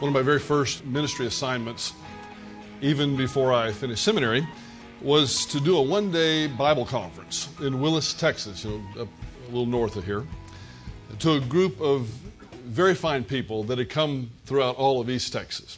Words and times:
One 0.00 0.08
of 0.08 0.14
my 0.14 0.22
very 0.22 0.38
first 0.38 0.82
ministry 0.86 1.26
assignments, 1.26 1.92
even 2.80 3.18
before 3.18 3.52
I 3.52 3.70
finished 3.70 4.02
seminary, 4.02 4.48
was 5.02 5.44
to 5.44 5.60
do 5.60 5.76
a 5.76 5.82
one 5.82 6.10
day 6.10 6.46
Bible 6.46 6.86
conference 6.86 7.50
in 7.60 7.82
Willis, 7.82 8.14
Texas, 8.14 8.64
you 8.64 8.82
know, 8.96 9.02
a 9.02 9.44
little 9.48 9.66
north 9.66 9.96
of 9.96 10.06
here, 10.06 10.26
to 11.18 11.32
a 11.32 11.40
group 11.40 11.78
of 11.82 12.06
very 12.64 12.94
fine 12.94 13.24
people 13.24 13.62
that 13.64 13.76
had 13.76 13.90
come 13.90 14.30
throughout 14.46 14.76
all 14.76 15.02
of 15.02 15.10
East 15.10 15.34
Texas. 15.34 15.76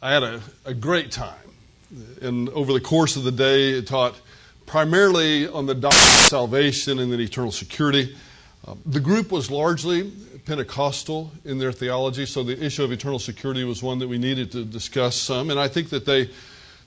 I 0.00 0.12
had 0.12 0.22
a, 0.22 0.40
a 0.64 0.72
great 0.72 1.10
time. 1.10 1.34
And 2.22 2.48
over 2.50 2.72
the 2.72 2.80
course 2.80 3.16
of 3.16 3.24
the 3.24 3.32
day, 3.32 3.70
it 3.70 3.88
taught 3.88 4.14
primarily 4.66 5.48
on 5.48 5.66
the 5.66 5.74
doctrine 5.74 6.00
of 6.00 6.28
salvation 6.28 7.00
and 7.00 7.10
then 7.10 7.18
eternal 7.18 7.50
security. 7.50 8.14
The 8.86 9.00
group 9.00 9.30
was 9.30 9.50
largely 9.50 10.10
Pentecostal 10.46 11.32
in 11.44 11.58
their 11.58 11.72
theology, 11.72 12.26
so 12.26 12.42
the 12.42 12.62
issue 12.62 12.84
of 12.84 12.92
eternal 12.92 13.18
security 13.18 13.64
was 13.64 13.82
one 13.82 13.98
that 13.98 14.08
we 14.08 14.18
needed 14.18 14.52
to 14.52 14.64
discuss 14.64 15.16
some. 15.16 15.50
And 15.50 15.58
I 15.58 15.68
think 15.68 15.90
that 15.90 16.04
they 16.04 16.30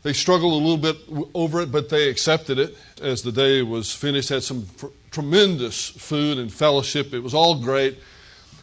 they 0.03 0.13
struggled 0.13 0.53
a 0.53 0.55
little 0.55 0.77
bit 0.77 0.97
over 1.33 1.61
it, 1.61 1.71
but 1.71 1.89
they 1.89 2.07
accepted 2.07 2.59
it 2.59 2.77
as 3.01 3.23
the 3.23 3.31
day 3.31 3.61
was 3.61 3.93
finished. 3.93 4.29
Had 4.29 4.43
some 4.43 4.63
fr- 4.65 4.87
tremendous 5.11 5.89
food 5.89 6.37
and 6.37 6.53
fellowship. 6.53 7.13
It 7.13 7.19
was 7.19 7.33
all 7.33 7.59
great. 7.59 7.97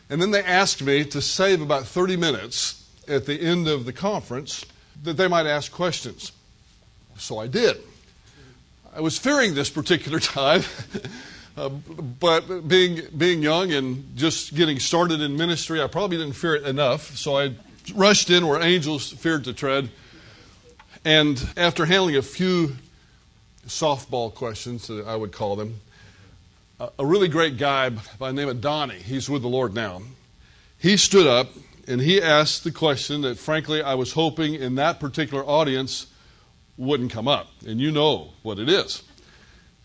And 0.08 0.22
then 0.22 0.30
they 0.30 0.42
asked 0.42 0.82
me 0.82 1.04
to 1.06 1.20
save 1.20 1.60
about 1.60 1.86
30 1.86 2.16
minutes 2.16 2.88
at 3.08 3.26
the 3.26 3.40
end 3.40 3.68
of 3.68 3.84
the 3.84 3.92
conference 3.92 4.64
that 5.02 5.16
they 5.16 5.28
might 5.28 5.46
ask 5.46 5.72
questions. 5.72 6.32
So 7.18 7.38
I 7.38 7.46
did. 7.46 7.78
I 8.94 9.00
was 9.00 9.18
fearing 9.18 9.54
this 9.54 9.70
particular 9.70 10.20
time, 10.20 10.62
uh, 11.56 11.68
but 11.68 12.66
being, 12.66 13.02
being 13.16 13.42
young 13.42 13.72
and 13.72 14.16
just 14.16 14.54
getting 14.54 14.78
started 14.78 15.20
in 15.20 15.36
ministry, 15.36 15.80
I 15.82 15.86
probably 15.86 16.16
didn't 16.16 16.34
fear 16.34 16.56
it 16.56 16.64
enough. 16.64 17.16
So 17.16 17.38
I 17.38 17.54
rushed 17.94 18.30
in 18.30 18.46
where 18.46 18.60
angels 18.60 19.12
feared 19.12 19.44
to 19.44 19.52
tread. 19.52 19.90
And 21.04 21.42
after 21.56 21.84
handling 21.84 22.16
a 22.16 22.22
few 22.22 22.76
softball 23.66 24.34
questions, 24.34 24.90
I 24.90 25.14
would 25.14 25.32
call 25.32 25.56
them, 25.56 25.80
a 26.98 27.06
really 27.06 27.28
great 27.28 27.56
guy 27.56 27.90
by 27.90 28.30
the 28.30 28.32
name 28.32 28.48
of 28.48 28.60
Donnie, 28.60 28.94
he's 28.98 29.30
with 29.30 29.42
the 29.42 29.48
Lord 29.48 29.74
now, 29.74 30.02
he 30.78 30.96
stood 30.96 31.26
up 31.26 31.48
and 31.86 32.00
he 32.00 32.20
asked 32.20 32.64
the 32.64 32.72
question 32.72 33.22
that, 33.22 33.38
frankly, 33.38 33.82
I 33.82 33.94
was 33.94 34.12
hoping 34.12 34.54
in 34.54 34.74
that 34.76 35.00
particular 35.00 35.44
audience 35.44 36.06
wouldn't 36.76 37.12
come 37.12 37.28
up, 37.28 37.50
and 37.66 37.80
you 37.80 37.92
know 37.92 38.32
what 38.42 38.58
it 38.58 38.68
is. 38.68 39.02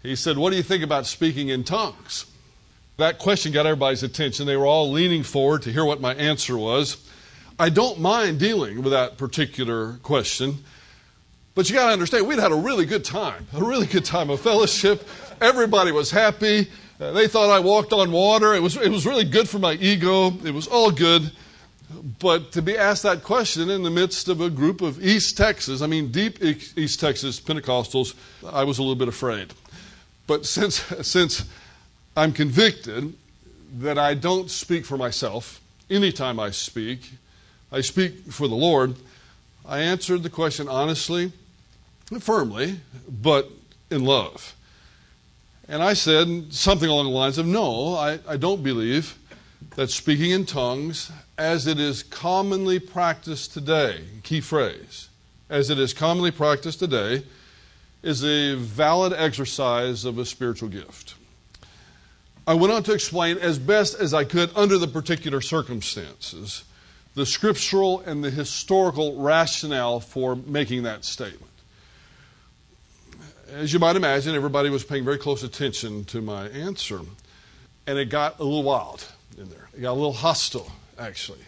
He 0.01 0.15
said, 0.15 0.37
What 0.37 0.51
do 0.51 0.57
you 0.57 0.63
think 0.63 0.83
about 0.83 1.05
speaking 1.05 1.49
in 1.49 1.63
tongues? 1.63 2.25
That 2.97 3.17
question 3.17 3.51
got 3.51 3.65
everybody's 3.65 4.03
attention. 4.03 4.45
They 4.45 4.57
were 4.57 4.65
all 4.65 4.91
leaning 4.91 5.23
forward 5.23 5.61
to 5.63 5.71
hear 5.71 5.85
what 5.85 6.01
my 6.01 6.13
answer 6.15 6.57
was. 6.57 6.97
I 7.57 7.69
don't 7.69 7.99
mind 7.99 8.39
dealing 8.39 8.81
with 8.83 8.91
that 8.91 9.17
particular 9.17 9.93
question, 10.03 10.63
but 11.55 11.69
you 11.69 11.75
got 11.75 11.87
to 11.87 11.93
understand, 11.93 12.27
we'd 12.27 12.39
had 12.39 12.51
a 12.51 12.55
really 12.55 12.85
good 12.85 13.03
time, 13.03 13.47
a 13.53 13.63
really 13.63 13.85
good 13.85 14.05
time 14.05 14.29
of 14.29 14.39
fellowship. 14.39 15.07
Everybody 15.41 15.91
was 15.91 16.11
happy. 16.11 16.69
Uh, 16.99 17.11
they 17.11 17.27
thought 17.27 17.49
I 17.49 17.59
walked 17.59 17.93
on 17.93 18.11
water. 18.11 18.53
It 18.53 18.61
was, 18.61 18.77
it 18.77 18.89
was 18.89 19.05
really 19.05 19.25
good 19.25 19.47
for 19.47 19.59
my 19.59 19.73
ego. 19.73 20.31
It 20.45 20.53
was 20.53 20.67
all 20.67 20.91
good. 20.91 21.31
But 22.19 22.51
to 22.53 22.61
be 22.61 22.77
asked 22.77 23.03
that 23.03 23.23
question 23.23 23.69
in 23.69 23.83
the 23.83 23.89
midst 23.89 24.27
of 24.27 24.41
a 24.41 24.49
group 24.49 24.81
of 24.81 25.03
East 25.03 25.37
Texas, 25.37 25.81
I 25.81 25.87
mean, 25.87 26.11
deep 26.11 26.41
East 26.41 26.99
Texas 26.99 27.39
Pentecostals, 27.39 28.13
I 28.45 28.63
was 28.63 28.77
a 28.77 28.81
little 28.81 28.95
bit 28.95 29.07
afraid. 29.07 29.53
But 30.29 30.45
since, 30.45 30.75
since 31.01 31.43
I'm 32.15 32.31
convicted 32.31 33.15
that 33.79 33.97
I 33.97 34.13
don't 34.13 34.49
speak 34.49 34.85
for 34.85 34.95
myself 34.95 35.59
anytime 35.89 36.39
I 36.39 36.51
speak, 36.51 37.09
I 37.71 37.81
speak 37.81 38.31
for 38.31 38.47
the 38.47 38.55
Lord, 38.55 38.95
I 39.65 39.79
answered 39.79 40.21
the 40.21 40.29
question 40.29 40.67
honestly, 40.67 41.31
and 42.11 42.23
firmly, 42.23 42.79
but 43.09 43.49
in 43.89 44.05
love. 44.05 44.55
And 45.67 45.81
I 45.81 45.93
said 45.93 46.53
something 46.53 46.89
along 46.89 47.05
the 47.05 47.11
lines 47.11 47.39
of 47.39 47.47
no, 47.47 47.95
I, 47.95 48.19
I 48.27 48.37
don't 48.37 48.61
believe 48.61 49.17
that 49.77 49.89
speaking 49.89 50.29
in 50.29 50.45
tongues 50.45 51.11
as 51.39 51.65
it 51.65 51.79
is 51.79 52.03
commonly 52.03 52.77
practiced 52.77 53.53
today, 53.53 54.01
key 54.21 54.41
phrase, 54.41 55.09
as 55.49 55.71
it 55.71 55.79
is 55.79 55.91
commonly 55.91 56.31
practiced 56.31 56.77
today, 56.77 57.23
is 58.01 58.23
a 58.23 58.55
valid 58.55 59.13
exercise 59.13 60.05
of 60.05 60.17
a 60.17 60.25
spiritual 60.25 60.69
gift. 60.69 61.15
I 62.47 62.53
went 62.53 62.73
on 62.73 62.83
to 62.83 62.93
explain 62.93 63.37
as 63.37 63.59
best 63.59 63.99
as 63.99 64.13
I 64.13 64.23
could 64.23 64.51
under 64.55 64.77
the 64.77 64.87
particular 64.87 65.41
circumstances 65.41 66.63
the 67.15 67.25
scriptural 67.25 67.99
and 68.01 68.23
the 68.23 68.29
historical 68.29 69.21
rationale 69.21 69.99
for 69.99 70.35
making 70.35 70.83
that 70.83 71.03
statement. 71.03 71.51
As 73.51 73.73
you 73.73 73.79
might 73.79 73.95
imagine, 73.95 74.35
everybody 74.35 74.69
was 74.69 74.83
paying 74.83 75.03
very 75.03 75.17
close 75.17 75.43
attention 75.43 76.05
to 76.05 76.21
my 76.21 76.47
answer, 76.49 77.01
and 77.87 77.97
it 77.97 78.05
got 78.05 78.39
a 78.39 78.43
little 78.43 78.63
wild 78.63 79.05
in 79.37 79.49
there. 79.49 79.67
It 79.75 79.81
got 79.81 79.91
a 79.91 79.93
little 79.93 80.13
hostile 80.13 80.71
actually. 80.97 81.39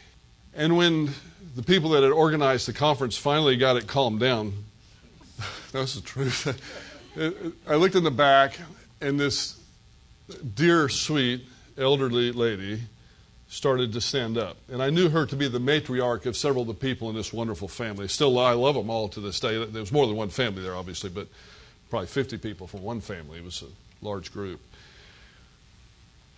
And 0.54 0.78
when 0.78 1.14
the 1.56 1.64
people 1.64 1.92
that 1.92 2.04
had 2.04 2.12
organized 2.12 2.68
the 2.68 2.74
conference 2.74 3.18
finally 3.18 3.56
got 3.58 3.78
it 3.78 3.88
calmed 3.88 4.20
down, 4.20 4.66
that's 5.72 5.96
the 5.96 6.02
truth. 6.02 6.48
I 7.68 7.76
looked 7.76 7.96
in 7.96 8.04
the 8.04 8.12
back, 8.12 8.58
and 9.02 9.20
this 9.20 9.60
dear, 10.56 10.90
sweet, 10.90 11.46
elderly 11.78 12.32
lady 12.32 12.82
started 13.50 13.92
to 13.92 14.02
stand 14.02 14.38
up. 14.38 14.56
And 14.72 14.82
I 14.82 14.90
knew 14.90 15.10
her 15.10 15.26
to 15.26 15.36
be 15.36 15.50
the 15.50 15.60
matriarch 15.60 16.26
of 16.26 16.38
several 16.38 16.62
of 16.62 16.68
the 16.68 16.74
people 16.74 17.10
in 17.10 17.16
this 17.16 17.34
wonderful 17.34 17.68
family. 17.68 18.08
Still, 18.08 18.40
I 18.40 18.54
love 18.54 18.76
them 18.76 18.90
all 18.90 19.10
to 19.10 19.20
this 19.20 19.40
day. 19.42 19.64
There 19.66 19.82
was 19.82 19.92
more 19.92 20.08
than 20.08 20.16
one 20.16 20.30
family 20.30 20.64
there, 20.64 20.76
obviously, 20.76 21.10
but 21.10 21.28
probably 21.90 22.08
50 22.08 22.38
people 22.38 22.66
from 22.66 22.82
one 22.82 23.02
family. 23.02 23.40
It 23.40 23.44
was 23.44 23.62
a 23.62 24.06
large 24.06 24.32
group. 24.32 24.62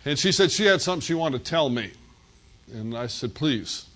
And 0.04 0.18
she 0.18 0.32
said 0.32 0.50
she 0.50 0.66
had 0.66 0.82
something 0.82 1.00
she 1.00 1.14
wanted 1.14 1.44
to 1.44 1.50
tell 1.50 1.70
me. 1.70 1.92
And 2.72 2.96
I 2.96 3.06
said, 3.06 3.34
Please 3.34 3.86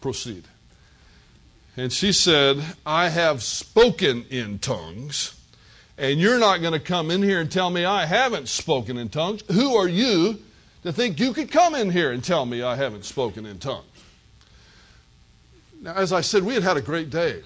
proceed. 0.00 0.44
And 1.76 1.92
she 1.92 2.12
said, 2.12 2.62
I 2.86 3.10
have 3.10 3.42
spoken 3.42 4.24
in 4.30 4.58
tongues, 4.58 5.38
and 5.98 6.18
you're 6.18 6.38
not 6.38 6.62
going 6.62 6.72
to 6.72 6.80
come 6.80 7.10
in 7.10 7.22
here 7.22 7.40
and 7.40 7.52
tell 7.52 7.68
me 7.68 7.84
I 7.84 8.06
haven't 8.06 8.48
spoken 8.48 8.96
in 8.96 9.10
tongues. 9.10 9.42
Who 9.52 9.76
are 9.76 9.88
you 9.88 10.38
to 10.84 10.92
think 10.92 11.20
you 11.20 11.34
could 11.34 11.50
come 11.50 11.74
in 11.74 11.90
here 11.90 12.12
and 12.12 12.24
tell 12.24 12.46
me 12.46 12.62
I 12.62 12.76
haven't 12.76 13.04
spoken 13.04 13.44
in 13.44 13.58
tongues? 13.58 13.84
Now, 15.82 15.94
as 15.94 16.14
I 16.14 16.22
said, 16.22 16.44
we 16.44 16.54
had 16.54 16.62
had 16.62 16.78
a 16.78 16.82
great 16.82 17.10
day. 17.10 17.42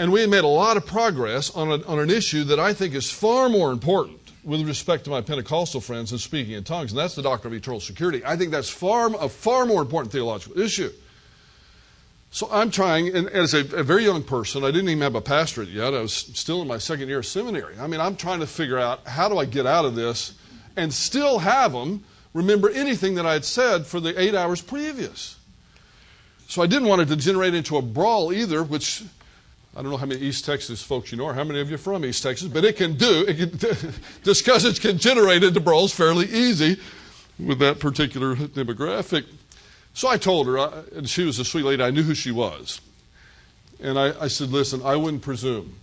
And 0.00 0.12
we 0.12 0.20
had 0.20 0.30
made 0.30 0.44
a 0.44 0.48
lot 0.48 0.76
of 0.76 0.86
progress 0.86 1.50
on, 1.50 1.70
a, 1.70 1.84
on 1.86 1.98
an 1.98 2.10
issue 2.10 2.44
that 2.44 2.58
I 2.58 2.72
think 2.72 2.94
is 2.94 3.10
far 3.10 3.48
more 3.48 3.72
important 3.72 4.18
with 4.44 4.66
respect 4.66 5.04
to 5.04 5.10
my 5.10 5.20
Pentecostal 5.20 5.80
friends 5.80 6.10
and 6.10 6.20
speaking 6.20 6.54
in 6.54 6.64
tongues, 6.64 6.92
and 6.92 6.98
that's 6.98 7.14
the 7.14 7.22
doctrine 7.22 7.52
of 7.52 7.58
eternal 7.58 7.80
security. 7.80 8.24
I 8.24 8.36
think 8.36 8.50
that's 8.50 8.70
far, 8.70 9.14
a 9.20 9.28
far 9.28 9.66
more 9.66 9.82
important 9.82 10.12
theological 10.12 10.60
issue. 10.60 10.90
So 12.30 12.48
I'm 12.50 12.70
trying, 12.70 13.14
and 13.14 13.28
as 13.28 13.54
a, 13.54 13.60
a, 13.60 13.82
very 13.82 14.04
young 14.04 14.22
person, 14.22 14.62
I 14.62 14.70
didn't 14.70 14.90
even 14.90 15.02
have 15.02 15.14
a 15.14 15.20
pastorate 15.20 15.70
yet. 15.70 15.94
I 15.94 16.00
was 16.02 16.12
still 16.12 16.60
in 16.60 16.68
my 16.68 16.76
second 16.76 17.08
year 17.08 17.20
of 17.20 17.26
seminary. 17.26 17.78
I 17.78 17.86
mean, 17.86 18.00
I'm 18.00 18.16
trying 18.16 18.40
to 18.40 18.46
figure 18.46 18.78
out 18.78 19.06
how 19.06 19.28
do 19.30 19.38
I 19.38 19.46
get 19.46 19.66
out 19.66 19.86
of 19.86 19.94
this 19.94 20.34
and 20.76 20.92
still 20.92 21.38
have 21.38 21.72
them 21.72 22.04
remember 22.34 22.68
anything 22.70 23.14
that 23.14 23.24
I 23.24 23.32
had 23.32 23.44
said 23.44 23.86
for 23.86 23.98
the 23.98 24.18
eight 24.20 24.34
hours 24.34 24.60
previous. 24.60 25.36
So 26.48 26.62
I 26.62 26.66
didn't 26.66 26.88
want 26.88 27.02
it 27.02 27.08
to 27.08 27.16
degenerate 27.16 27.54
into 27.54 27.76
a 27.78 27.82
brawl 27.82 28.32
either, 28.32 28.62
which 28.62 29.02
I 29.74 29.82
don't 29.82 29.90
know 29.90 29.96
how 29.96 30.06
many 30.06 30.20
East 30.20 30.44
Texas 30.44 30.82
folks 30.82 31.12
you 31.12 31.18
know, 31.18 31.24
or 31.24 31.34
how 31.34 31.44
many 31.44 31.60
of 31.60 31.68
you 31.68 31.76
are 31.76 31.78
from 31.78 32.04
East 32.04 32.22
Texas, 32.22 32.48
but 32.48 32.64
it 32.64 32.76
can 32.76 32.94
do, 32.94 33.24
it 33.26 33.36
can, 33.36 33.92
discussions 34.22 34.78
can 34.78 34.98
generate 34.98 35.44
into 35.44 35.60
brawls 35.60 35.94
fairly 35.94 36.26
easy 36.26 36.78
with 37.38 37.58
that 37.60 37.78
particular 37.78 38.34
demographic. 38.34 39.24
So 39.98 40.06
I 40.06 40.16
told 40.16 40.46
her, 40.46 40.56
uh, 40.56 40.84
and 40.94 41.10
she 41.10 41.24
was 41.24 41.40
a 41.40 41.44
sweet 41.44 41.64
lady, 41.64 41.82
I 41.82 41.90
knew 41.90 42.04
who 42.04 42.14
she 42.14 42.30
was. 42.30 42.80
And 43.80 43.98
I, 43.98 44.14
I 44.22 44.28
said, 44.28 44.50
Listen, 44.50 44.80
I 44.84 44.94
wouldn't 44.94 45.24
presume 45.24 45.74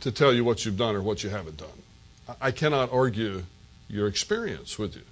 to 0.00 0.12
tell 0.12 0.34
you 0.34 0.44
what 0.44 0.66
you've 0.66 0.76
done 0.76 0.94
or 0.94 1.00
what 1.00 1.24
you 1.24 1.30
haven't 1.30 1.56
done. 1.56 2.36
I 2.42 2.50
cannot 2.50 2.92
argue 2.92 3.44
your 3.88 4.06
experience 4.06 4.78
with 4.78 4.96
you. 4.96 5.02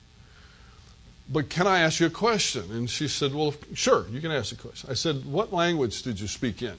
But 1.33 1.49
can 1.49 1.67
I 1.67 1.79
ask 1.79 1.99
you 1.99 2.09
a 2.09 2.11
question? 2.11 2.71
And 2.73 2.91
she 2.91 3.09
said, 3.09 3.33
Well, 3.33 3.55
sure, 3.73 4.07
you 4.11 4.21
can 4.21 4.31
ask 4.31 4.53
a 4.53 4.57
question. 4.57 4.91
I 4.91 4.95
said, 4.95 5.25
What 5.25 5.55
language 5.55 6.03
did 6.03 6.21
you 6.21 6.29
speak 6.29 6.61
in? 6.61 6.77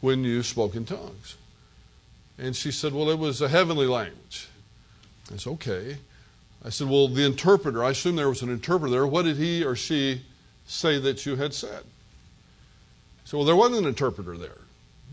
when 0.00 0.22
you 0.22 0.40
spoke 0.44 0.76
in 0.76 0.84
tongues? 0.84 1.34
And 2.38 2.54
she 2.54 2.70
said, 2.70 2.92
Well, 2.92 3.10
it 3.10 3.18
was 3.18 3.40
a 3.40 3.48
heavenly 3.48 3.86
language. 3.86 4.46
I 5.32 5.36
said, 5.36 5.50
Okay. 5.54 5.96
I 6.64 6.68
said, 6.68 6.88
Well, 6.88 7.08
the 7.08 7.26
interpreter, 7.26 7.82
I 7.82 7.90
assume 7.90 8.14
there 8.14 8.28
was 8.28 8.42
an 8.42 8.50
interpreter 8.50 8.92
there. 8.92 9.06
What 9.08 9.24
did 9.24 9.36
he 9.36 9.64
or 9.64 9.74
she 9.74 10.22
say 10.70 10.98
that 10.98 11.26
you 11.26 11.36
had 11.36 11.52
said? 11.52 11.82
So, 13.24 13.38
well, 13.38 13.46
there 13.46 13.56
wasn't 13.56 13.80
an 13.80 13.86
interpreter 13.86 14.36
there. 14.36 14.58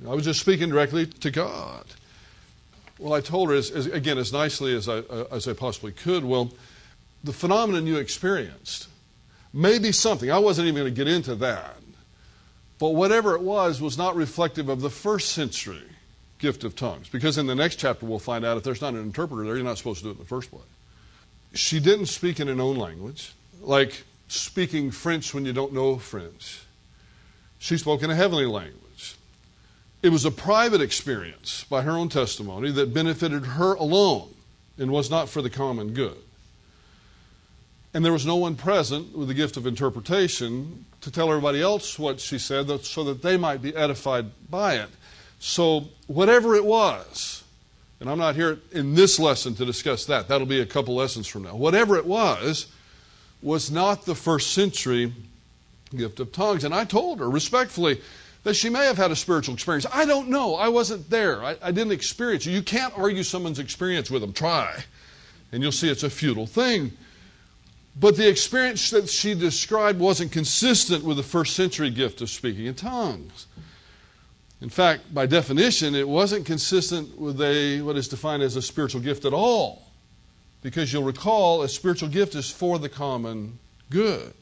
I 0.07 0.13
was 0.13 0.23
just 0.23 0.39
speaking 0.39 0.69
directly 0.69 1.05
to 1.05 1.31
God. 1.31 1.85
Well, 2.99 3.13
I 3.13 3.21
told 3.21 3.49
her, 3.49 3.55
as, 3.55 3.71
as, 3.71 3.87
again, 3.87 4.17
as 4.17 4.31
nicely 4.31 4.75
as 4.75 4.87
I, 4.87 4.99
uh, 4.99 5.25
as 5.31 5.47
I 5.47 5.53
possibly 5.53 5.91
could, 5.91 6.23
well, 6.23 6.51
the 7.23 7.33
phenomenon 7.33 7.87
you 7.87 7.97
experienced 7.97 8.87
may 9.53 9.79
be 9.79 9.91
something. 9.91 10.31
I 10.31 10.39
wasn't 10.39 10.67
even 10.67 10.81
going 10.81 10.93
to 10.93 10.95
get 10.95 11.07
into 11.07 11.35
that 11.35 11.77
But 12.79 12.89
whatever 12.89 13.33
it 13.33 13.41
was, 13.41 13.81
was 13.81 13.97
not 13.97 14.15
reflective 14.15 14.69
of 14.69 14.81
the 14.81 14.89
first 14.89 15.31
century 15.33 15.81
gift 16.37 16.63
of 16.63 16.75
tongues. 16.75 17.09
Because 17.09 17.37
in 17.37 17.47
the 17.47 17.55
next 17.55 17.77
chapter, 17.77 18.05
we'll 18.05 18.19
find 18.19 18.45
out 18.45 18.57
if 18.57 18.63
there's 18.63 18.81
not 18.81 18.93
an 18.93 19.01
interpreter 19.01 19.43
there, 19.43 19.55
you're 19.55 19.65
not 19.65 19.77
supposed 19.77 19.99
to 19.99 20.03
do 20.05 20.09
it 20.09 20.13
in 20.13 20.19
the 20.19 20.25
first 20.25 20.51
place. 20.51 20.63
She 21.55 21.79
didn't 21.79 22.05
speak 22.07 22.39
in 22.39 22.49
an 22.49 22.61
own 22.61 22.77
language, 22.77 23.33
like 23.61 24.03
speaking 24.27 24.91
French 24.91 25.33
when 25.33 25.45
you 25.45 25.53
don't 25.53 25.73
know 25.73 25.97
French. 25.97 26.61
She 27.59 27.77
spoke 27.77 28.03
in 28.03 28.09
a 28.09 28.15
heavenly 28.15 28.45
language. 28.45 29.15
It 30.03 30.09
was 30.09 30.25
a 30.25 30.31
private 30.31 30.81
experience 30.81 31.63
by 31.69 31.81
her 31.81 31.91
own 31.91 32.09
testimony 32.09 32.71
that 32.71 32.93
benefited 32.93 33.45
her 33.45 33.73
alone 33.73 34.33
and 34.77 34.91
was 34.91 35.09
not 35.09 35.27
for 35.27 35.41
the 35.41 35.49
common 35.49 35.93
good. 35.93 36.17
And 37.93 38.05
there 38.05 38.13
was 38.13 38.25
no 38.25 38.35
one 38.35 38.55
present 38.55 39.17
with 39.17 39.27
the 39.27 39.33
gift 39.33 39.57
of 39.57 39.65
interpretation 39.65 40.85
to 41.01 41.11
tell 41.11 41.29
everybody 41.29 41.61
else 41.61 41.97
what 41.97 42.19
she 42.19 42.37
said 42.37 42.69
so 42.85 43.03
that 43.05 43.23
they 43.23 43.37
might 43.37 43.61
be 43.61 43.75
edified 43.75 44.27
by 44.49 44.75
it. 44.75 44.89
So, 45.39 45.85
whatever 46.07 46.55
it 46.55 46.65
was, 46.65 47.43
and 47.99 48.09
I'm 48.09 48.17
not 48.19 48.35
here 48.35 48.59
in 48.71 48.93
this 48.93 49.19
lesson 49.19 49.55
to 49.55 49.65
discuss 49.65 50.05
that, 50.05 50.27
that'll 50.27 50.47
be 50.47 50.61
a 50.61 50.65
couple 50.65 50.95
lessons 50.95 51.27
from 51.27 51.43
now. 51.43 51.55
Whatever 51.55 51.97
it 51.97 52.05
was, 52.05 52.67
was 53.41 53.71
not 53.71 54.05
the 54.05 54.15
first 54.15 54.53
century 54.53 55.13
gift 55.95 56.19
of 56.19 56.31
tongues. 56.31 56.63
And 56.63 56.73
I 56.73 56.85
told 56.85 57.19
her 57.19 57.29
respectfully 57.29 58.01
that 58.43 58.55
she 58.55 58.69
may 58.69 58.85
have 58.85 58.97
had 58.97 59.11
a 59.11 59.15
spiritual 59.15 59.53
experience. 59.53 59.85
I 59.91 60.05
don't 60.05 60.29
know. 60.29 60.55
I 60.55 60.69
wasn't 60.69 61.09
there. 61.09 61.43
I, 61.43 61.57
I 61.61 61.71
didn't 61.71 61.91
experience 61.93 62.47
it. 62.47 62.51
You 62.51 62.61
can't 62.61 62.97
argue 62.97 63.23
someone's 63.23 63.59
experience 63.59 64.09
with 64.09 64.21
them. 64.21 64.33
Try. 64.33 64.83
And 65.51 65.61
you'll 65.61 65.71
see 65.71 65.89
it's 65.89 66.03
a 66.03 66.09
futile 66.09 66.47
thing. 66.47 66.91
But 67.99 68.15
the 68.15 68.27
experience 68.27 68.91
that 68.91 69.09
she 69.09 69.33
described 69.33 69.99
wasn't 69.99 70.31
consistent 70.31 71.03
with 71.03 71.17
the 71.17 71.23
first 71.23 71.55
century 71.55 71.89
gift 71.89 72.21
of 72.21 72.29
speaking 72.29 72.67
in 72.67 72.75
tongues. 72.75 73.47
In 74.61 74.69
fact, 74.69 75.13
by 75.13 75.25
definition, 75.25 75.95
it 75.95 76.07
wasn't 76.07 76.45
consistent 76.45 77.17
with 77.19 77.41
a, 77.41 77.81
what 77.81 77.95
is 77.95 78.07
defined 78.07 78.43
as 78.43 78.55
a 78.55 78.61
spiritual 78.61 79.01
gift 79.01 79.25
at 79.25 79.33
all. 79.33 79.86
Because 80.67 80.91
you'll 80.91 81.03
recall, 81.03 81.63
a 81.63 81.69
spiritual 81.69 82.09
gift 82.09 82.35
is 82.35 82.51
for 82.51 82.77
the 82.77 82.89
common 82.89 83.57
good, 83.89 84.33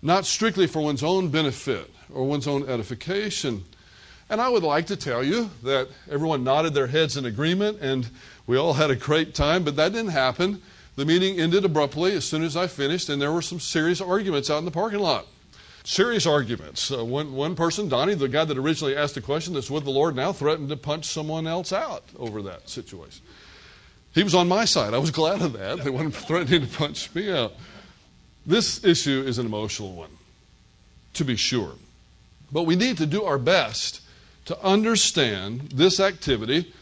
not 0.00 0.24
strictly 0.24 0.66
for 0.66 0.80
one's 0.80 1.02
own 1.02 1.28
benefit 1.28 1.90
or 2.14 2.24
one's 2.24 2.48
own 2.48 2.66
edification. 2.66 3.62
And 4.30 4.40
I 4.40 4.48
would 4.48 4.62
like 4.62 4.86
to 4.86 4.96
tell 4.96 5.22
you 5.22 5.50
that 5.64 5.88
everyone 6.10 6.44
nodded 6.44 6.72
their 6.72 6.86
heads 6.86 7.18
in 7.18 7.26
agreement 7.26 7.80
and 7.82 8.08
we 8.46 8.56
all 8.56 8.72
had 8.72 8.90
a 8.90 8.96
great 8.96 9.34
time, 9.34 9.64
but 9.64 9.76
that 9.76 9.92
didn't 9.92 10.12
happen. 10.12 10.62
The 10.96 11.04
meeting 11.04 11.38
ended 11.38 11.66
abruptly 11.66 12.14
as 12.14 12.24
soon 12.24 12.42
as 12.42 12.56
I 12.56 12.66
finished, 12.66 13.10
and 13.10 13.20
there 13.20 13.32
were 13.32 13.42
some 13.42 13.60
serious 13.60 14.00
arguments 14.00 14.48
out 14.48 14.60
in 14.60 14.64
the 14.64 14.70
parking 14.70 15.00
lot. 15.00 15.26
Serious 15.84 16.24
arguments. 16.24 16.90
Uh, 16.90 17.04
one, 17.04 17.34
one 17.34 17.54
person, 17.54 17.90
Donnie, 17.90 18.14
the 18.14 18.28
guy 18.28 18.46
that 18.46 18.56
originally 18.56 18.96
asked 18.96 19.16
the 19.16 19.20
question 19.20 19.52
that's 19.52 19.70
with 19.70 19.84
the 19.84 19.90
Lord 19.90 20.16
now, 20.16 20.32
threatened 20.32 20.70
to 20.70 20.76
punch 20.78 21.04
someone 21.04 21.46
else 21.46 21.70
out 21.70 22.04
over 22.18 22.40
that 22.40 22.70
situation. 22.70 23.22
He 24.14 24.22
was 24.22 24.34
on 24.34 24.48
my 24.48 24.64
side. 24.64 24.92
I 24.92 24.98
was 24.98 25.10
glad 25.10 25.40
of 25.40 25.54
that. 25.54 25.82
They 25.82 25.90
weren't 25.90 26.14
threatening 26.14 26.62
to 26.62 26.76
punch 26.76 27.14
me 27.14 27.30
out. 27.30 27.54
This 28.44 28.84
issue 28.84 29.22
is 29.26 29.38
an 29.38 29.46
emotional 29.46 29.92
one, 29.92 30.10
to 31.14 31.24
be 31.24 31.36
sure. 31.36 31.72
But 32.50 32.64
we 32.64 32.76
need 32.76 32.98
to 32.98 33.06
do 33.06 33.24
our 33.24 33.38
best 33.38 34.02
to 34.46 34.60
understand 34.62 35.70
this 35.70 36.00
activity 36.00 36.72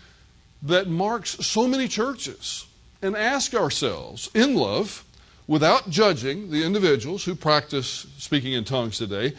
that 0.62 0.88
marks 0.88 1.46
so 1.46 1.68
many 1.68 1.86
churches 1.86 2.66
and 3.02 3.16
ask 3.16 3.54
ourselves 3.54 4.30
in 4.34 4.54
love, 4.54 5.04
without 5.46 5.90
judging 5.90 6.50
the 6.50 6.64
individuals 6.64 7.24
who 7.24 7.34
practice 7.34 8.06
speaking 8.18 8.52
in 8.52 8.64
tongues 8.64 8.98
today, 8.98 9.32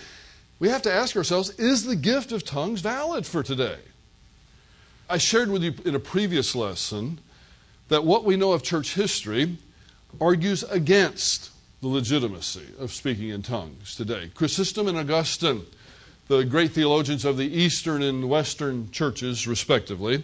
we 0.60 0.70
have 0.70 0.82
to 0.84 0.92
ask 0.92 1.16
ourselves 1.16 1.50
is 1.60 1.86
the 1.86 1.96
gift 1.96 2.32
of 2.32 2.46
tongues 2.46 2.82
valid 2.82 3.26
for 3.26 3.44
today? 3.44 3.80
I 5.10 5.18
shared 5.18 5.50
with 5.50 5.64
you 5.64 5.74
in 5.84 5.96
a 5.96 6.00
previous 6.00 6.56
lesson 6.56 7.20
that 7.92 8.06
what 8.06 8.24
we 8.24 8.38
know 8.38 8.54
of 8.54 8.64
church 8.64 8.94
history 8.94 9.58
argues 10.22 10.64
against 10.64 11.50
the 11.82 11.90
legitimacy 11.90 12.66
of 12.80 12.90
speaking 12.90 13.30
in 13.30 13.42
tongues 13.42 13.98
today. 13.98 14.32
Chrysostom 14.34 14.88
and 14.88 14.98
Augustine, 14.98 15.66
the 16.30 16.46
great 16.46 16.72
theologians 16.72 17.26
of 17.26 17.36
the 17.36 17.44
Eastern 17.44 18.02
and 18.02 18.30
Western 18.30 18.90
churches, 18.92 19.46
respectively, 19.46 20.24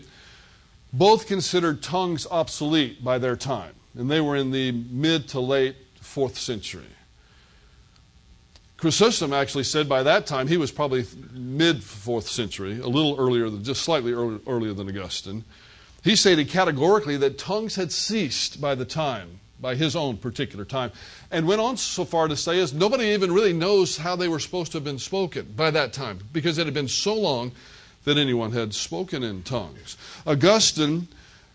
both 0.94 1.28
considered 1.28 1.84
tongues 1.84 2.26
obsolete 2.32 3.04
by 3.04 3.18
their 3.18 3.36
time, 3.36 3.74
and 3.98 4.10
they 4.10 4.22
were 4.22 4.38
in 4.38 4.52
the 4.52 4.72
mid 4.72 5.28
to 5.28 5.42
late 5.42 5.76
fourth 6.00 6.38
century. 6.38 6.86
Chrysostom 8.78 9.34
actually 9.34 9.66
said 9.66 9.90
by 9.90 10.04
that 10.04 10.26
time, 10.26 10.48
he 10.48 10.56
was 10.56 10.72
probably 10.72 11.06
mid 11.34 11.84
fourth 11.84 12.30
century, 12.30 12.80
a 12.80 12.88
little 12.88 13.18
earlier, 13.20 13.50
than, 13.50 13.62
just 13.62 13.82
slightly 13.82 14.14
earlier 14.14 14.72
than 14.72 14.88
Augustine. 14.88 15.44
He 16.08 16.16
stated 16.16 16.48
categorically 16.48 17.18
that 17.18 17.38
tongues 17.38 17.76
had 17.76 17.92
ceased 17.92 18.62
by 18.62 18.76
the 18.76 18.86
time, 18.86 19.42
by 19.60 19.76
his 19.76 19.94
own 19.94 20.16
particular 20.16 20.64
time, 20.64 20.94
and 21.32 21.46
went 21.46 21.60
on 21.60 21.76
so 21.76 22.06
far 22.06 22.30
to 22.30 22.38
say 22.38 22.62
as 22.62 22.74
nobody 22.74 23.08
even 23.08 23.34
really 23.34 23.52
knows 23.52 23.98
how 23.98 24.16
they 24.16 24.30
were 24.30 24.40
supposed 24.40 24.72
to 24.72 24.78
have 24.78 24.86
been 24.86 25.00
spoken 25.00 25.52
by 25.58 25.70
that 25.70 25.92
time 25.92 26.20
because 26.32 26.58
it 26.58 26.66
had 26.66 26.74
been 26.74 26.88
so 26.88 27.14
long 27.14 27.52
that 28.06 28.18
anyone 28.18 28.54
had 28.54 28.74
spoken 28.74 29.22
in 29.22 29.44
tongues. 29.44 29.98
Augustine 30.26 31.10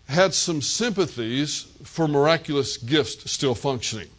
had 0.07 0.35
some 0.35 0.61
sympathies 0.61 1.65
for 1.83 2.07
miraculous 2.07 2.77
gifts 2.77 3.31
still 3.31 3.55
functioning, 3.55 4.09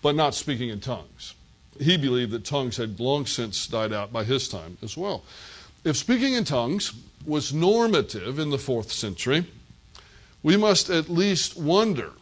but 0.00 0.14
not 0.14 0.34
speaking 0.34 0.70
in 0.70 0.80
tongues. 0.80 1.34
He 1.78 1.98
believed 1.98 2.30
that 2.30 2.46
tongues 2.46 2.78
had 2.78 2.98
long 2.98 3.26
since 3.26 3.66
died 3.66 3.92
out 3.92 4.10
by 4.10 4.24
his 4.24 4.48
time 4.48 4.78
as 4.82 4.96
well. 4.96 5.22
If 5.84 5.98
speaking 5.98 6.32
in 6.32 6.44
tongues 6.44 6.94
was 7.26 7.52
normative 7.52 8.38
in 8.38 8.48
the 8.48 8.56
fourth 8.56 8.90
century, 8.90 9.44
we 10.46 10.56
must 10.56 10.90
at 10.90 11.08
least 11.08 11.56
wonder 11.56 12.12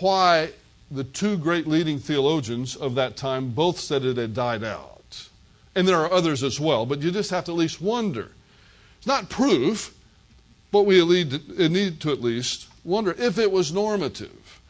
why 0.00 0.50
the 0.90 1.04
two 1.04 1.38
great 1.38 1.64
leading 1.64 2.00
theologians 2.00 2.74
of 2.74 2.96
that 2.96 3.16
time 3.16 3.50
both 3.50 3.78
said 3.78 4.04
it 4.04 4.16
had 4.16 4.34
died 4.34 4.64
out. 4.64 5.28
And 5.76 5.86
there 5.86 5.98
are 5.98 6.12
others 6.12 6.42
as 6.42 6.58
well, 6.58 6.86
but 6.86 7.02
you 7.02 7.12
just 7.12 7.30
have 7.30 7.44
to 7.44 7.52
at 7.52 7.56
least 7.56 7.80
wonder 7.80 8.32
it's 8.96 9.06
not 9.06 9.28
proof, 9.28 9.94
but 10.72 10.86
we 10.86 11.04
need 11.04 12.00
to 12.00 12.10
at 12.10 12.20
least 12.20 12.66
wonder 12.82 13.14
if 13.16 13.38
it 13.38 13.52
was 13.52 13.72
normative. 13.72 14.60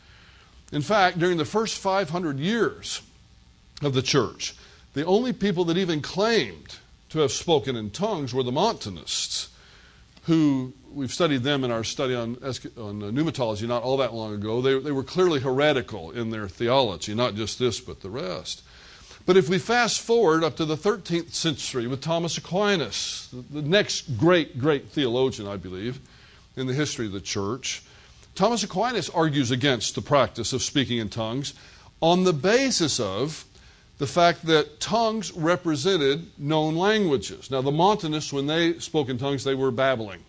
In 0.71 0.83
fact, 0.83 1.19
during 1.19 1.39
the 1.39 1.47
first 1.47 1.79
500 1.79 2.39
years 2.39 3.01
of 3.81 3.95
the 3.95 4.03
church, 4.03 4.55
the 4.93 5.07
only 5.07 5.33
people 5.33 5.65
that 5.65 5.79
even 5.79 6.03
claimed 6.03 6.77
to 7.09 7.21
have 7.21 7.33
spoken 7.33 7.75
in 7.75 7.89
tongues 7.89 8.35
were 8.35 8.43
the 8.43 8.53
Montanists, 8.53 9.49
who 10.25 10.75
we've 10.93 11.13
studied 11.13 11.43
them 11.43 11.65
in 11.65 11.71
our 11.71 11.85
study 11.85 12.15
on, 12.15 12.37
on 12.37 12.43
uh, 12.43 13.07
pneumatology 13.07 13.67
not 13.67 13.83
all 13.83 13.97
that 13.99 14.15
long 14.15 14.35
ago. 14.35 14.61
They, 14.61 14.79
they 14.79 14.93
were 14.93 15.05
clearly 15.05 15.41
heretical 15.41 16.11
in 16.11 16.31
their 16.31 16.49
theology, 16.49 17.15
not 17.15 17.35
just 17.35 17.59
this, 17.59 17.81
but 17.81 18.01
the 18.01 18.11
rest. 18.11 18.63
But 19.27 19.37
if 19.37 19.49
we 19.49 19.59
fast 19.59 20.01
forward 20.01 20.43
up 20.43 20.57
to 20.57 20.65
the 20.65 20.77
13th 20.77 21.35
century 21.35 21.87
with 21.87 22.01
Thomas 22.01 22.39
Aquinas, 22.39 23.29
the 23.51 23.61
next 23.61 24.17
great, 24.17 24.59
great 24.59 24.89
theologian, 24.89 25.47
I 25.47 25.57
believe, 25.57 26.01
in 26.57 26.67
the 26.67 26.73
history 26.73 27.07
of 27.07 27.13
the 27.13 27.21
church, 27.21 27.83
Thomas 28.35 28.63
Aquinas 28.63 29.11
argues 29.11 29.51
against 29.51 29.95
the 29.95 30.01
practice 30.01 30.53
of 30.53 30.63
speaking 30.63 30.99
in 30.99 31.09
tongues 31.09 31.55
on 32.01 32.25
the 32.25 32.33
basis 32.33 33.01
of 33.01 33.45
the 33.99 34.07
fact 34.07 34.47
that 34.47 34.81
tongues 34.81 35.33
represented 35.33 36.31
known 36.39 36.77
languages. 36.77 37.51
Now, 37.51 37.61
the 37.63 37.73
Montanists, 37.73 38.33
when 38.33 38.47
they 38.47 38.79
spoke 38.79 39.09
in 39.09 39.19
tongues, 39.19 39.45
they 39.45 39.57
were 39.57 39.73
babbling. 39.73 40.21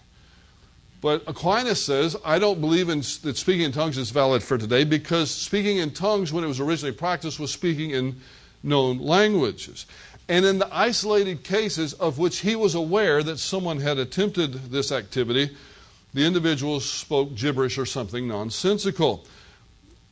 But 1.02 1.24
Aquinas 1.28 1.84
says, 1.84 2.18
I 2.26 2.40
don't 2.40 2.60
believe 2.60 2.90
in, 2.90 3.00
that 3.24 3.38
speaking 3.38 3.62
in 3.62 3.72
tongues 3.72 3.98
is 3.98 4.10
valid 4.10 4.44
for 4.44 4.58
today 4.58 4.84
because 4.84 5.32
speaking 5.32 5.78
in 5.78 5.92
tongues, 5.92 6.34
when 6.34 6.44
it 6.44 6.48
was 6.48 6.60
originally 6.60 6.96
practiced, 6.96 7.40
was 7.40 7.52
speaking 7.52 7.92
in 7.92 8.20
known 8.64 9.00
languages. 9.00 9.86
And 10.28 10.46
in 10.46 10.60
the 10.60 10.70
isolated 10.76 11.44
cases 11.44 11.94
of 11.94 12.20
which 12.20 12.40
he 12.40 12.56
was 12.56 12.76
aware 12.76 13.24
that 13.24 13.40
someone 13.40 13.80
had 13.80 13.98
attempted 13.98 14.54
this 14.72 14.92
activity, 14.92 15.56
the 16.14 16.26
individuals 16.26 16.90
spoke 16.90 17.34
gibberish 17.34 17.78
or 17.78 17.86
something 17.86 18.28
nonsensical. 18.28 19.26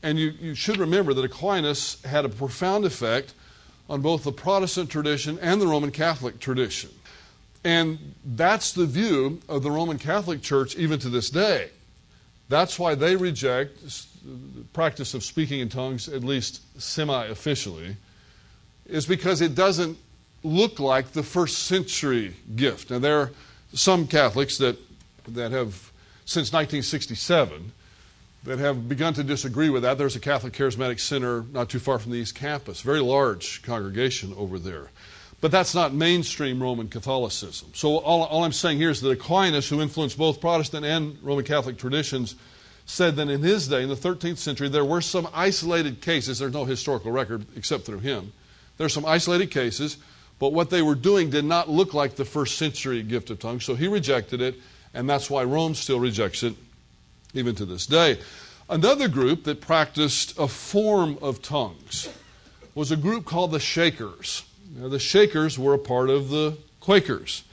And 0.02 0.18
you, 0.18 0.34
you 0.40 0.56
should 0.56 0.78
remember 0.78 1.14
that 1.14 1.26
Aquinas 1.26 2.02
had 2.04 2.24
a 2.24 2.30
profound 2.30 2.86
effect 2.86 3.34
on 3.90 4.02
both 4.02 4.24
the 4.24 4.32
Protestant 4.32 4.90
tradition 4.90 5.38
and 5.42 5.62
the 5.62 5.68
Roman 5.68 5.92
Catholic 5.92 6.40
tradition. 6.40 6.92
And 7.68 8.16
that's 8.24 8.72
the 8.72 8.86
view 8.86 9.42
of 9.50 9.62
the 9.62 9.70
Roman 9.70 10.00
Catholic 10.00 10.42
Church 10.42 10.78
even 10.78 11.00
to 11.00 11.10
this 11.10 11.30
day. 11.30 11.70
That's 12.48 12.80
why 12.80 12.96
they 12.96 13.18
reject 13.18 13.82
the 13.84 14.64
practice 14.72 15.14
of 15.14 15.22
speaking 15.22 15.60
in 15.60 15.68
tongues, 15.68 16.08
at 16.08 16.24
least 16.24 16.62
semi 16.82 17.26
officially, 17.26 17.98
is 18.86 19.06
because 19.06 19.42
it 19.42 19.54
doesn't 19.54 19.98
look 20.44 20.80
like 20.80 21.12
the 21.12 21.24
first 21.24 21.64
century 21.64 22.38
gift. 22.56 22.90
Now, 22.90 23.00
there 23.00 23.20
are 23.20 23.32
some 23.74 24.08
Catholics 24.08 24.58
that, 24.60 24.78
that 25.28 25.52
have, 25.52 25.92
since 26.24 26.54
1967, 26.54 27.74
that 28.46 28.60
have 28.60 28.88
begun 28.88 29.14
to 29.16 29.26
disagree 29.26 29.70
with 29.70 29.84
that. 29.84 29.98
There's 29.98 30.16
a 30.16 30.22
Catholic 30.22 30.54
Charismatic 30.54 31.02
Center 31.02 31.44
not 31.52 31.68
too 31.68 31.80
far 31.80 32.00
from 32.00 32.14
the 32.14 32.20
East 32.20 32.34
Campus, 32.34 32.80
very 32.80 33.02
large 33.02 33.62
congregation 33.62 34.34
over 34.38 34.58
there. 34.58 34.88
But 35.40 35.52
that's 35.52 35.76
not 35.76 35.94
mainstream 35.94 36.62
Roman 36.62 36.88
Catholicism. 36.88 37.70
So 37.74 37.98
all, 37.98 38.24
all 38.24 38.44
I'm 38.44 38.52
saying 38.52 38.78
here 38.80 38.90
is 38.90 39.02
that 39.02 39.12
Aquinas, 39.12 39.70
who 39.70 39.82
influenced 39.82 40.18
both 40.18 40.42
Protestant 40.42 40.84
and 40.86 41.18
Roman 41.22 41.46
Catholic 41.46 41.78
traditions, 41.78 42.36
said 42.88 43.18
that 43.18 43.30
in 43.30 43.44
his 43.44 43.68
day, 43.68 43.84
in 43.84 43.90
the 43.90 43.96
13th 43.96 44.38
century, 44.38 44.70
there 44.70 44.86
were 44.86 45.02
some 45.02 45.28
isolated 45.34 46.02
cases. 46.02 46.40
There's 46.40 46.54
no 46.54 46.66
historical 46.66 47.12
record 47.12 47.46
except 47.56 47.86
through 47.86 48.00
him. 48.00 48.32
There 48.78 48.86
There's 48.86 48.94
some 48.94 49.06
isolated 49.06 49.52
cases, 49.52 49.98
but 50.40 50.54
what 50.54 50.70
they 50.70 50.82
were 50.82 50.96
doing 50.96 51.30
did 51.30 51.46
not 51.46 51.70
look 51.70 51.94
like 51.94 52.16
the 52.16 52.26
first 52.26 52.58
century 52.58 53.04
gift 53.04 53.30
of 53.30 53.40
tongues. 53.40 53.66
So 53.66 53.76
he 53.76 53.88
rejected 53.88 54.42
it, 54.42 54.56
and 54.94 55.10
that's 55.10 55.30
why 55.30 55.44
Rome 55.44 55.76
still 55.76 56.00
rejects 56.00 56.44
it 56.44 56.56
even 57.34 57.56
to 57.56 57.66
this 57.66 57.86
day. 57.86 58.20
Another 58.70 59.08
group 59.08 59.44
that 59.44 59.62
practiced 59.62 60.38
a 60.38 60.48
form 60.48 61.18
of 61.22 61.42
tongues 61.42 62.10
was 62.74 62.92
a 62.92 62.98
group 62.98 63.26
called 63.26 63.52
the 63.52 63.60
Shakers. 63.60 64.44
Now, 64.78 64.90
the 64.90 65.00
Shakers 65.00 65.58
were 65.58 65.74
a 65.74 65.80
part 65.80 66.12
of 66.12 66.30
the 66.30 66.56
Quakers, 66.82 67.44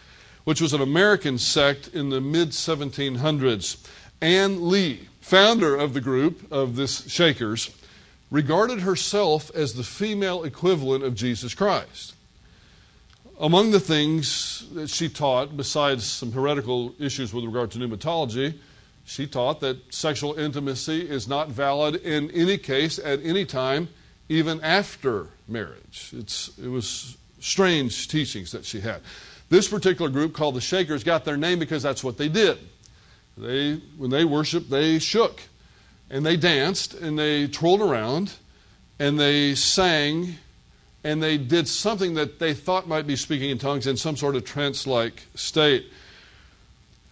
which 0.45 0.61
was 0.61 0.75
an 0.75 0.83
American 0.83 1.39
sect 1.39 1.89
in 1.89 2.11
the 2.11 2.21
mid 2.21 2.51
1700s. 2.51 3.79
Ann 4.21 4.69
Lee, 4.69 5.09
founder 5.23 5.75
of 5.75 5.95
the 5.95 6.03
group 6.03 6.53
of 6.53 6.77
this 6.77 7.11
Shakers, 7.11 7.71
regarded 8.31 8.81
herself 8.81 9.51
as 9.55 9.73
the 9.73 9.83
female 9.83 10.45
equivalent 10.45 11.03
of 11.03 11.15
Jesus 11.15 11.55
Christ. 11.55 12.15
Among 13.41 13.71
the 13.71 13.81
things 13.81 14.67
that 14.75 14.91
she 14.91 15.09
taught, 15.09 15.57
besides 15.57 16.05
some 16.05 16.31
heretical 16.31 16.95
issues 16.99 17.33
with 17.33 17.47
regard 17.47 17.71
to 17.71 17.79
pneumatology, 17.79 18.53
she 19.07 19.27
taught 19.27 19.61
that 19.61 19.95
sexual 19.95 20.35
intimacy 20.35 21.09
is 21.09 21.27
not 21.27 21.49
valid 21.49 21.97
in 21.97 22.31
any 22.33 22.59
case 22.59 22.99
at 22.99 23.25
any 23.25 23.47
time, 23.47 23.89
even 24.29 24.61
after 24.63 25.29
marriage. 25.49 26.13
It's, 26.17 26.57
it 26.59 26.69
was 26.69 27.17
strange 27.41 28.09
teachings 28.09 28.53
that 28.53 28.65
she 28.65 28.81
had. 28.81 29.01
This 29.51 29.69
particular 29.69 30.11
group, 30.11 30.33
called 30.33 30.55
the 30.55 30.61
Shakers, 30.61 31.05
got 31.05 31.25
their 31.25 31.37
name 31.37 31.59
because 31.59 31.83
that's 31.83 32.03
what 32.03 32.17
they 32.17 32.29
did. 32.29 32.59
They, 33.37 33.75
when 33.97 34.11
they 34.11 34.25
worshiped, 34.25 34.71
they 34.71 34.99
shook 34.99 35.41
and 36.11 36.25
they 36.25 36.37
danced 36.37 36.95
and 36.95 37.19
they 37.19 37.47
twirled 37.49 37.81
around 37.81 38.33
and 38.99 39.19
they 39.19 39.55
sang 39.55 40.37
and 41.03 41.23
they 41.23 41.37
did 41.37 41.69
something 41.69 42.15
that 42.15 42.39
they 42.39 42.55
thought 42.55 42.89
might 42.89 43.07
be 43.07 43.17
speaking 43.17 43.51
in 43.51 43.59
tongues 43.59 43.87
in 43.87 43.97
some 43.97 44.17
sort 44.17 44.37
of 44.37 44.45
trance 44.45 44.87
like 44.87 45.23
state. 45.35 45.87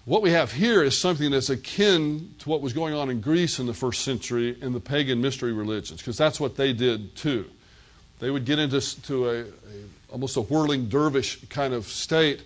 What 0.04 0.20
we 0.20 0.32
have 0.32 0.50
here 0.50 0.82
is 0.82 0.98
something 0.98 1.30
that's 1.30 1.48
akin 1.48 2.34
to 2.40 2.48
what 2.48 2.60
was 2.60 2.72
going 2.72 2.92
on 2.92 3.08
in 3.08 3.20
Greece 3.20 3.60
in 3.60 3.66
the 3.66 3.74
first 3.74 4.02
century 4.02 4.56
in 4.60 4.72
the 4.72 4.80
pagan 4.80 5.20
mystery 5.20 5.52
religions, 5.52 6.00
because 6.00 6.18
that's 6.18 6.40
what 6.40 6.56
they 6.56 6.72
did 6.72 7.14
too. 7.14 7.48
They 8.18 8.28
would 8.30 8.44
get 8.44 8.58
into 8.58 8.80
to 9.02 9.28
a, 9.28 9.40
a, 9.42 9.44
almost 10.10 10.36
a 10.36 10.40
whirling 10.40 10.88
dervish 10.88 11.44
kind 11.48 11.72
of 11.72 11.86
state 11.86 12.42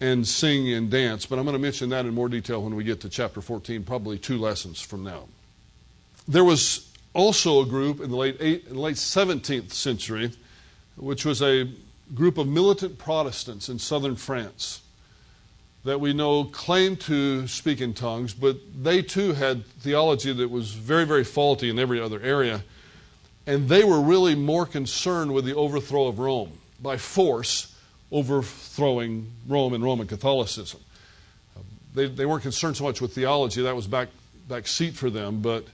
and 0.00 0.26
sing 0.26 0.72
and 0.72 0.90
dance. 0.90 1.26
But 1.26 1.38
I'm 1.38 1.44
going 1.44 1.54
to 1.54 1.62
mention 1.62 1.90
that 1.90 2.06
in 2.06 2.12
more 2.12 2.28
detail 2.28 2.60
when 2.60 2.74
we 2.74 2.82
get 2.82 3.00
to 3.02 3.08
chapter 3.08 3.40
14, 3.40 3.84
probably 3.84 4.18
two 4.18 4.38
lessons 4.38 4.80
from 4.80 5.04
now. 5.04 5.28
There 6.26 6.44
was 6.44 6.92
also 7.14 7.62
a 7.62 7.66
group 7.66 8.00
in 8.00 8.10
the 8.10 8.16
late, 8.16 8.36
eight, 8.40 8.66
in 8.66 8.74
the 8.74 8.80
late 8.80 8.96
17th 8.96 9.70
century, 9.70 10.32
which 10.96 11.24
was 11.24 11.40
a 11.40 11.70
group 12.14 12.36
of 12.36 12.48
militant 12.48 12.98
Protestants 12.98 13.68
in 13.68 13.78
southern 13.78 14.16
France 14.16 14.80
that 15.86 16.00
we 16.00 16.12
know 16.12 16.42
claimed 16.42 17.00
to 17.00 17.46
speak 17.46 17.80
in 17.80 17.94
tongues, 17.94 18.34
but 18.34 18.56
they 18.82 19.00
too 19.00 19.32
had 19.32 19.64
theology 19.64 20.32
that 20.32 20.50
was 20.50 20.72
very, 20.72 21.04
very 21.04 21.22
faulty 21.22 21.70
in 21.70 21.78
every 21.78 22.00
other 22.00 22.20
area. 22.20 22.64
And 23.46 23.68
they 23.68 23.84
were 23.84 24.00
really 24.00 24.34
more 24.34 24.66
concerned 24.66 25.32
with 25.32 25.44
the 25.44 25.54
overthrow 25.54 26.08
of 26.08 26.18
Rome 26.18 26.50
by 26.82 26.96
force, 26.96 27.72
overthrowing 28.10 29.30
Rome 29.46 29.74
and 29.74 29.84
Roman 29.84 30.08
Catholicism. 30.08 30.80
They, 31.94 32.08
they 32.08 32.26
weren't 32.26 32.42
concerned 32.42 32.76
so 32.76 32.82
much 32.82 33.00
with 33.00 33.14
theology, 33.14 33.62
that 33.62 33.76
was 33.76 33.86
back, 33.86 34.08
back 34.48 34.66
seat 34.66 34.94
for 34.94 35.08
them, 35.08 35.40
but 35.40 35.66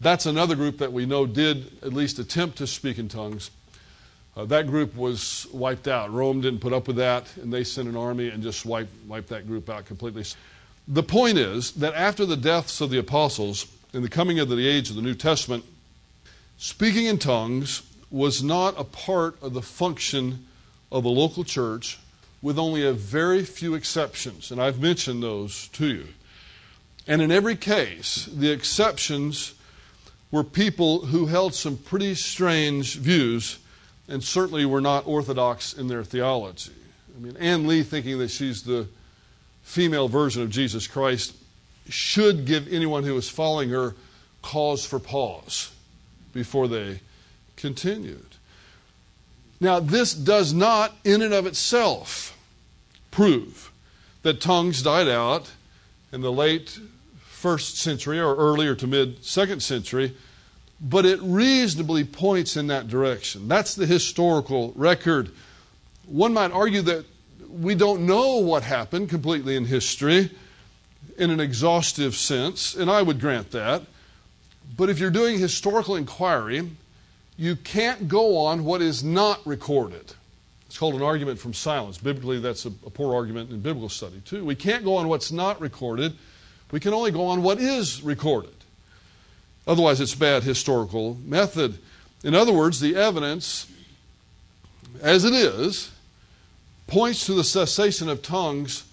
that's 0.00 0.26
another 0.26 0.54
group 0.54 0.78
that 0.78 0.92
we 0.92 1.04
know 1.04 1.26
did 1.26 1.82
at 1.82 1.92
least 1.92 2.20
attempt 2.20 2.58
to 2.58 2.68
speak 2.68 2.96
in 2.96 3.08
tongues. 3.08 3.50
Uh, 4.38 4.44
that 4.44 4.68
group 4.68 4.94
was 4.94 5.48
wiped 5.52 5.88
out. 5.88 6.12
Rome 6.12 6.40
didn't 6.40 6.60
put 6.60 6.72
up 6.72 6.86
with 6.86 6.94
that, 6.96 7.26
and 7.38 7.52
they 7.52 7.64
sent 7.64 7.88
an 7.88 7.96
army 7.96 8.28
and 8.28 8.40
just 8.40 8.64
wiped, 8.64 8.92
wiped 9.08 9.28
that 9.30 9.48
group 9.48 9.68
out 9.68 9.84
completely. 9.84 10.24
The 10.86 11.02
point 11.02 11.38
is 11.38 11.72
that 11.72 11.92
after 11.94 12.24
the 12.24 12.36
deaths 12.36 12.80
of 12.80 12.90
the 12.90 12.98
apostles 12.98 13.66
and 13.92 14.04
the 14.04 14.08
coming 14.08 14.38
of 14.38 14.48
the 14.48 14.68
age 14.68 14.90
of 14.90 14.96
the 14.96 15.02
New 15.02 15.14
Testament, 15.14 15.64
speaking 16.56 17.06
in 17.06 17.18
tongues 17.18 17.82
was 18.12 18.40
not 18.40 18.78
a 18.78 18.84
part 18.84 19.42
of 19.42 19.54
the 19.54 19.62
function 19.62 20.46
of 20.92 21.04
a 21.04 21.08
local 21.08 21.42
church, 21.42 21.98
with 22.40 22.60
only 22.60 22.86
a 22.86 22.92
very 22.92 23.42
few 23.44 23.74
exceptions. 23.74 24.52
And 24.52 24.62
I've 24.62 24.80
mentioned 24.80 25.20
those 25.20 25.66
to 25.68 25.88
you. 25.88 26.06
And 27.08 27.20
in 27.20 27.32
every 27.32 27.56
case, 27.56 28.26
the 28.26 28.52
exceptions 28.52 29.54
were 30.30 30.44
people 30.44 31.06
who 31.06 31.26
held 31.26 31.54
some 31.54 31.76
pretty 31.76 32.14
strange 32.14 32.94
views 32.94 33.58
and 34.08 34.24
certainly 34.24 34.64
were 34.64 34.80
not 34.80 35.06
orthodox 35.06 35.74
in 35.74 35.88
their 35.88 36.02
theology. 36.02 36.72
I 37.16 37.20
mean, 37.20 37.36
Ann 37.36 37.66
Lee 37.66 37.82
thinking 37.82 38.18
that 38.18 38.30
she's 38.30 38.62
the 38.62 38.88
female 39.62 40.08
version 40.08 40.42
of 40.42 40.50
Jesus 40.50 40.86
Christ 40.86 41.34
should 41.88 42.44
give 42.44 42.72
anyone 42.72 43.04
who 43.04 43.16
is 43.16 43.28
following 43.28 43.70
her 43.70 43.94
cause 44.42 44.84
for 44.86 44.98
pause 44.98 45.70
before 46.32 46.68
they 46.68 47.00
continued. 47.56 48.24
Now, 49.60 49.80
this 49.80 50.14
does 50.14 50.52
not, 50.52 50.94
in 51.04 51.22
and 51.22 51.34
of 51.34 51.46
itself, 51.46 52.36
prove 53.10 53.72
that 54.22 54.40
tongues 54.40 54.82
died 54.82 55.08
out 55.08 55.50
in 56.12 56.20
the 56.20 56.32
late 56.32 56.78
first 57.20 57.78
century 57.78 58.20
or 58.20 58.36
earlier 58.36 58.74
to 58.74 58.86
mid 58.86 59.24
second 59.24 59.62
century 59.62 60.14
but 60.80 61.04
it 61.04 61.20
reasonably 61.22 62.04
points 62.04 62.56
in 62.56 62.68
that 62.68 62.88
direction. 62.88 63.48
That's 63.48 63.74
the 63.74 63.86
historical 63.86 64.72
record. 64.76 65.30
One 66.06 66.32
might 66.32 66.52
argue 66.52 66.82
that 66.82 67.04
we 67.48 67.74
don't 67.74 68.06
know 68.06 68.36
what 68.36 68.62
happened 68.62 69.08
completely 69.08 69.56
in 69.56 69.64
history 69.64 70.30
in 71.16 71.30
an 71.30 71.40
exhaustive 71.40 72.14
sense, 72.14 72.74
and 72.74 72.90
I 72.90 73.02
would 73.02 73.20
grant 73.20 73.50
that. 73.50 73.82
But 74.76 74.88
if 74.88 74.98
you're 74.98 75.10
doing 75.10 75.38
historical 75.38 75.96
inquiry, 75.96 76.70
you 77.36 77.56
can't 77.56 78.06
go 78.06 78.36
on 78.36 78.64
what 78.64 78.82
is 78.82 79.02
not 79.02 79.44
recorded. 79.46 80.12
It's 80.66 80.78
called 80.78 80.94
an 80.94 81.02
argument 81.02 81.38
from 81.38 81.54
silence. 81.54 81.98
Biblically, 81.98 82.40
that's 82.40 82.66
a, 82.66 82.68
a 82.86 82.90
poor 82.90 83.14
argument 83.14 83.50
in 83.50 83.60
biblical 83.60 83.88
study, 83.88 84.20
too. 84.24 84.44
We 84.44 84.54
can't 84.54 84.84
go 84.84 84.96
on 84.96 85.08
what's 85.08 85.32
not 85.32 85.60
recorded, 85.60 86.14
we 86.70 86.80
can 86.80 86.92
only 86.92 87.10
go 87.10 87.26
on 87.26 87.42
what 87.42 87.58
is 87.58 88.02
recorded. 88.02 88.52
Otherwise, 89.68 90.00
it's 90.00 90.14
bad 90.14 90.42
historical 90.42 91.18
method. 91.26 91.78
In 92.24 92.34
other 92.34 92.52
words, 92.52 92.80
the 92.80 92.96
evidence, 92.96 93.70
as 95.02 95.26
it 95.26 95.34
is, 95.34 95.90
points 96.86 97.26
to 97.26 97.34
the 97.34 97.44
cessation 97.44 98.08
of 98.08 98.22
tongues 98.22 98.84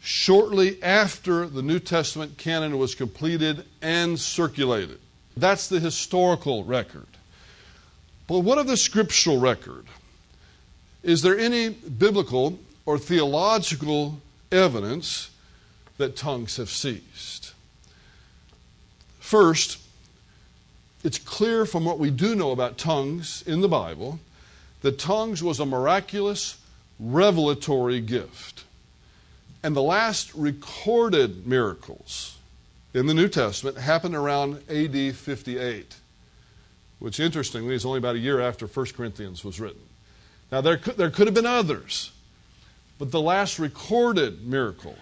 shortly 0.00 0.80
after 0.82 1.46
the 1.46 1.62
New 1.62 1.80
Testament 1.80 2.38
canon 2.38 2.78
was 2.78 2.94
completed 2.94 3.64
and 3.82 4.18
circulated. 4.18 5.00
That's 5.36 5.68
the 5.68 5.80
historical 5.80 6.62
record. 6.64 7.06
But 8.28 8.38
what 8.40 8.58
of 8.58 8.68
the 8.68 8.76
scriptural 8.76 9.40
record? 9.40 9.86
Is 11.02 11.22
there 11.22 11.36
any 11.36 11.70
biblical 11.70 12.60
or 12.86 12.98
theological 12.98 14.20
evidence 14.52 15.30
that 15.98 16.14
tongues 16.14 16.56
have 16.56 16.70
ceased? 16.70 17.52
First, 19.18 19.78
it's 21.02 21.18
clear 21.18 21.64
from 21.64 21.84
what 21.84 21.98
we 21.98 22.10
do 22.10 22.34
know 22.34 22.50
about 22.50 22.78
tongues 22.78 23.42
in 23.46 23.60
the 23.60 23.68
Bible 23.68 24.20
that 24.82 24.98
tongues 24.98 25.42
was 25.42 25.60
a 25.60 25.66
miraculous 25.66 26.58
revelatory 26.98 28.00
gift. 28.00 28.64
And 29.62 29.74
the 29.74 29.82
last 29.82 30.34
recorded 30.34 31.46
miracles 31.46 32.38
in 32.94 33.06
the 33.06 33.14
New 33.14 33.28
Testament 33.28 33.78
happened 33.78 34.14
around 34.14 34.62
AD 34.68 35.14
58, 35.14 35.96
which 36.98 37.20
interestingly 37.20 37.74
is 37.74 37.84
only 37.84 37.98
about 37.98 38.16
a 38.16 38.20
year 38.20 38.40
after 38.40 38.66
1 38.66 38.86
Corinthians 38.96 39.44
was 39.44 39.60
written. 39.60 39.82
Now, 40.50 40.60
there 40.60 40.76
could, 40.76 40.96
there 40.96 41.10
could 41.10 41.26
have 41.26 41.34
been 41.34 41.46
others, 41.46 42.10
but 42.98 43.10
the 43.10 43.20
last 43.20 43.58
recorded 43.58 44.46
miracle 44.46 44.96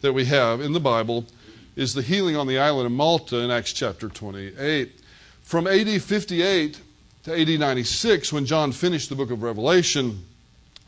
that 0.00 0.12
we 0.12 0.26
have 0.26 0.60
in 0.60 0.72
the 0.72 0.80
Bible 0.80 1.26
is 1.74 1.94
the 1.94 2.02
healing 2.02 2.36
on 2.36 2.46
the 2.46 2.58
island 2.58 2.86
of 2.86 2.92
Malta 2.92 3.38
in 3.38 3.50
Acts 3.50 3.72
chapter 3.72 4.08
28. 4.08 4.92
From 5.52 5.66
AD 5.66 6.00
58 6.00 6.80
to 7.24 7.38
AD 7.38 7.60
96, 7.60 8.32
when 8.32 8.46
John 8.46 8.72
finished 8.72 9.10
the 9.10 9.14
book 9.14 9.30
of 9.30 9.42
Revelation, 9.42 10.24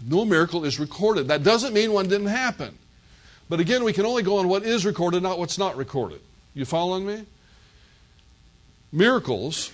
no 0.09 0.25
miracle 0.25 0.64
is 0.64 0.80
recorded. 0.80 1.28
That 1.28 1.42
doesn't 1.42 1.75
mean 1.75 1.92
one 1.92 2.09
didn't 2.09 2.28
happen. 2.28 2.78
But 3.50 3.61
again, 3.61 3.85
we 3.85 3.92
can 3.92 4.06
only 4.06 4.23
go 4.23 4.38
on 4.38 4.49
what 4.49 4.62
is 4.62 4.87
recorded, 4.87 5.23
not 5.23 5.38
what's 5.38 5.59
not 5.59 5.76
recorded. 5.76 6.23
You 6.54 6.64
following 6.64 7.06
me? 7.06 7.26
Miracles, 8.90 9.71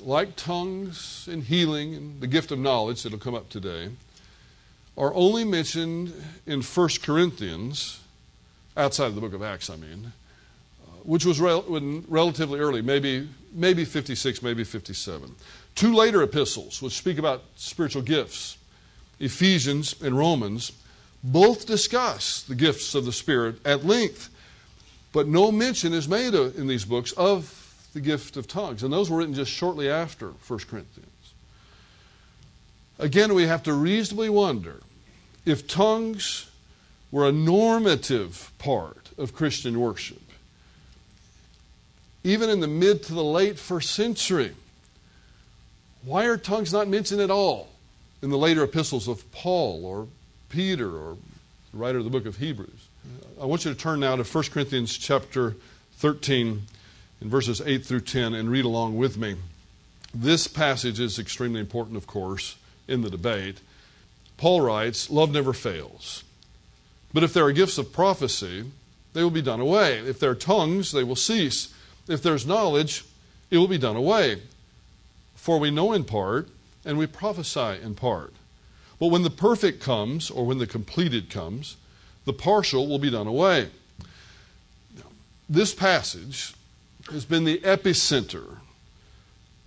like 0.00 0.34
tongues 0.34 1.28
and 1.30 1.44
healing 1.44 1.94
and 1.94 2.20
the 2.20 2.26
gift 2.26 2.50
of 2.50 2.58
knowledge 2.58 3.04
that'll 3.04 3.16
come 3.16 3.36
up 3.36 3.48
today, 3.48 3.90
are 4.98 5.14
only 5.14 5.44
mentioned 5.44 6.12
in 6.46 6.62
1 6.62 6.88
Corinthians, 7.00 8.00
outside 8.76 9.06
of 9.06 9.14
the 9.14 9.20
book 9.20 9.34
of 9.34 9.42
Acts, 9.44 9.70
I 9.70 9.76
mean, 9.76 10.12
uh, 10.84 10.90
which 11.04 11.24
was 11.24 11.40
rel- 11.40 11.62
relatively 12.08 12.58
early, 12.58 12.82
maybe, 12.82 13.28
maybe 13.54 13.84
56, 13.84 14.42
maybe 14.42 14.64
57. 14.64 15.34
Two 15.74 15.94
later 15.94 16.22
epistles, 16.22 16.82
which 16.82 16.92
speak 16.92 17.18
about 17.18 17.42
spiritual 17.56 18.02
gifts, 18.02 18.58
Ephesians 19.20 19.94
and 20.02 20.18
Romans, 20.18 20.72
both 21.22 21.66
discuss 21.66 22.42
the 22.42 22.54
gifts 22.54 22.94
of 22.94 23.04
the 23.04 23.12
Spirit 23.12 23.64
at 23.64 23.84
length, 23.84 24.28
but 25.12 25.26
no 25.26 25.50
mention 25.50 25.94
is 25.94 26.08
made 26.08 26.34
in 26.34 26.66
these 26.66 26.84
books 26.84 27.12
of 27.12 27.88
the 27.94 28.00
gift 28.00 28.36
of 28.36 28.46
tongues. 28.46 28.82
And 28.82 28.92
those 28.92 29.08
were 29.08 29.18
written 29.18 29.34
just 29.34 29.50
shortly 29.50 29.88
after 29.88 30.28
1 30.28 30.58
Corinthians. 30.68 31.08
Again, 32.98 33.34
we 33.34 33.44
have 33.44 33.62
to 33.64 33.72
reasonably 33.72 34.28
wonder 34.28 34.80
if 35.46 35.66
tongues 35.66 36.50
were 37.10 37.26
a 37.26 37.32
normative 37.32 38.52
part 38.58 39.10
of 39.16 39.34
Christian 39.34 39.80
worship. 39.80 40.20
Even 42.24 42.48
in 42.48 42.60
the 42.60 42.66
mid 42.66 43.02
to 43.04 43.14
the 43.14 43.22
late 43.22 43.58
first 43.58 43.90
century, 43.90 44.52
why 46.04 46.24
are 46.24 46.38
tongues 46.38 46.72
not 46.72 46.88
mentioned 46.88 47.20
at 47.20 47.30
all 47.30 47.68
in 48.22 48.30
the 48.30 48.38
later 48.38 48.64
epistles 48.64 49.08
of 49.08 49.30
Paul 49.30 49.84
or 49.84 50.08
Peter 50.48 50.88
or 50.88 51.16
the 51.72 51.78
writer 51.78 51.98
of 51.98 52.04
the 52.04 52.10
book 52.10 52.26
of 52.26 52.38
Hebrews? 52.38 52.88
I 53.40 53.44
want 53.44 53.64
you 53.64 53.72
to 53.72 53.78
turn 53.78 54.00
now 54.00 54.16
to 54.16 54.24
1 54.24 54.44
Corinthians 54.44 54.96
chapter 54.96 55.54
13 55.96 56.62
in 57.20 57.28
verses 57.28 57.60
8 57.60 57.84
through 57.84 58.00
10 58.00 58.34
and 58.34 58.50
read 58.50 58.64
along 58.64 58.96
with 58.96 59.18
me. 59.18 59.36
This 60.14 60.46
passage 60.46 61.00
is 61.00 61.18
extremely 61.18 61.60
important, 61.60 61.96
of 61.96 62.06
course, 62.06 62.56
in 62.86 63.02
the 63.02 63.10
debate. 63.10 63.60
Paul 64.36 64.60
writes, 64.60 65.10
Love 65.10 65.32
never 65.32 65.52
fails. 65.52 66.22
But 67.12 67.22
if 67.22 67.32
there 67.32 67.44
are 67.44 67.52
gifts 67.52 67.78
of 67.78 67.92
prophecy, 67.92 68.64
they 69.12 69.22
will 69.22 69.30
be 69.30 69.42
done 69.42 69.60
away. 69.60 69.98
If 69.98 70.20
there 70.20 70.30
are 70.30 70.36
tongues, 70.36 70.92
they 70.92 71.04
will 71.04 71.16
cease. 71.16 71.73
If 72.08 72.22
there's 72.22 72.46
knowledge, 72.46 73.04
it 73.50 73.58
will 73.58 73.68
be 73.68 73.78
done 73.78 73.96
away. 73.96 74.42
For 75.34 75.58
we 75.58 75.70
know 75.70 75.92
in 75.92 76.04
part, 76.04 76.48
and 76.84 76.98
we 76.98 77.06
prophesy 77.06 77.82
in 77.82 77.94
part. 77.94 78.32
But 78.98 79.08
when 79.08 79.22
the 79.22 79.30
perfect 79.30 79.80
comes, 79.80 80.30
or 80.30 80.46
when 80.46 80.58
the 80.58 80.66
completed 80.66 81.30
comes, 81.30 81.76
the 82.24 82.32
partial 82.32 82.86
will 82.86 82.98
be 82.98 83.10
done 83.10 83.26
away. 83.26 83.68
Now, 84.96 85.04
This 85.48 85.74
passage 85.74 86.54
has 87.10 87.24
been 87.24 87.44
the 87.44 87.58
epicenter 87.58 88.58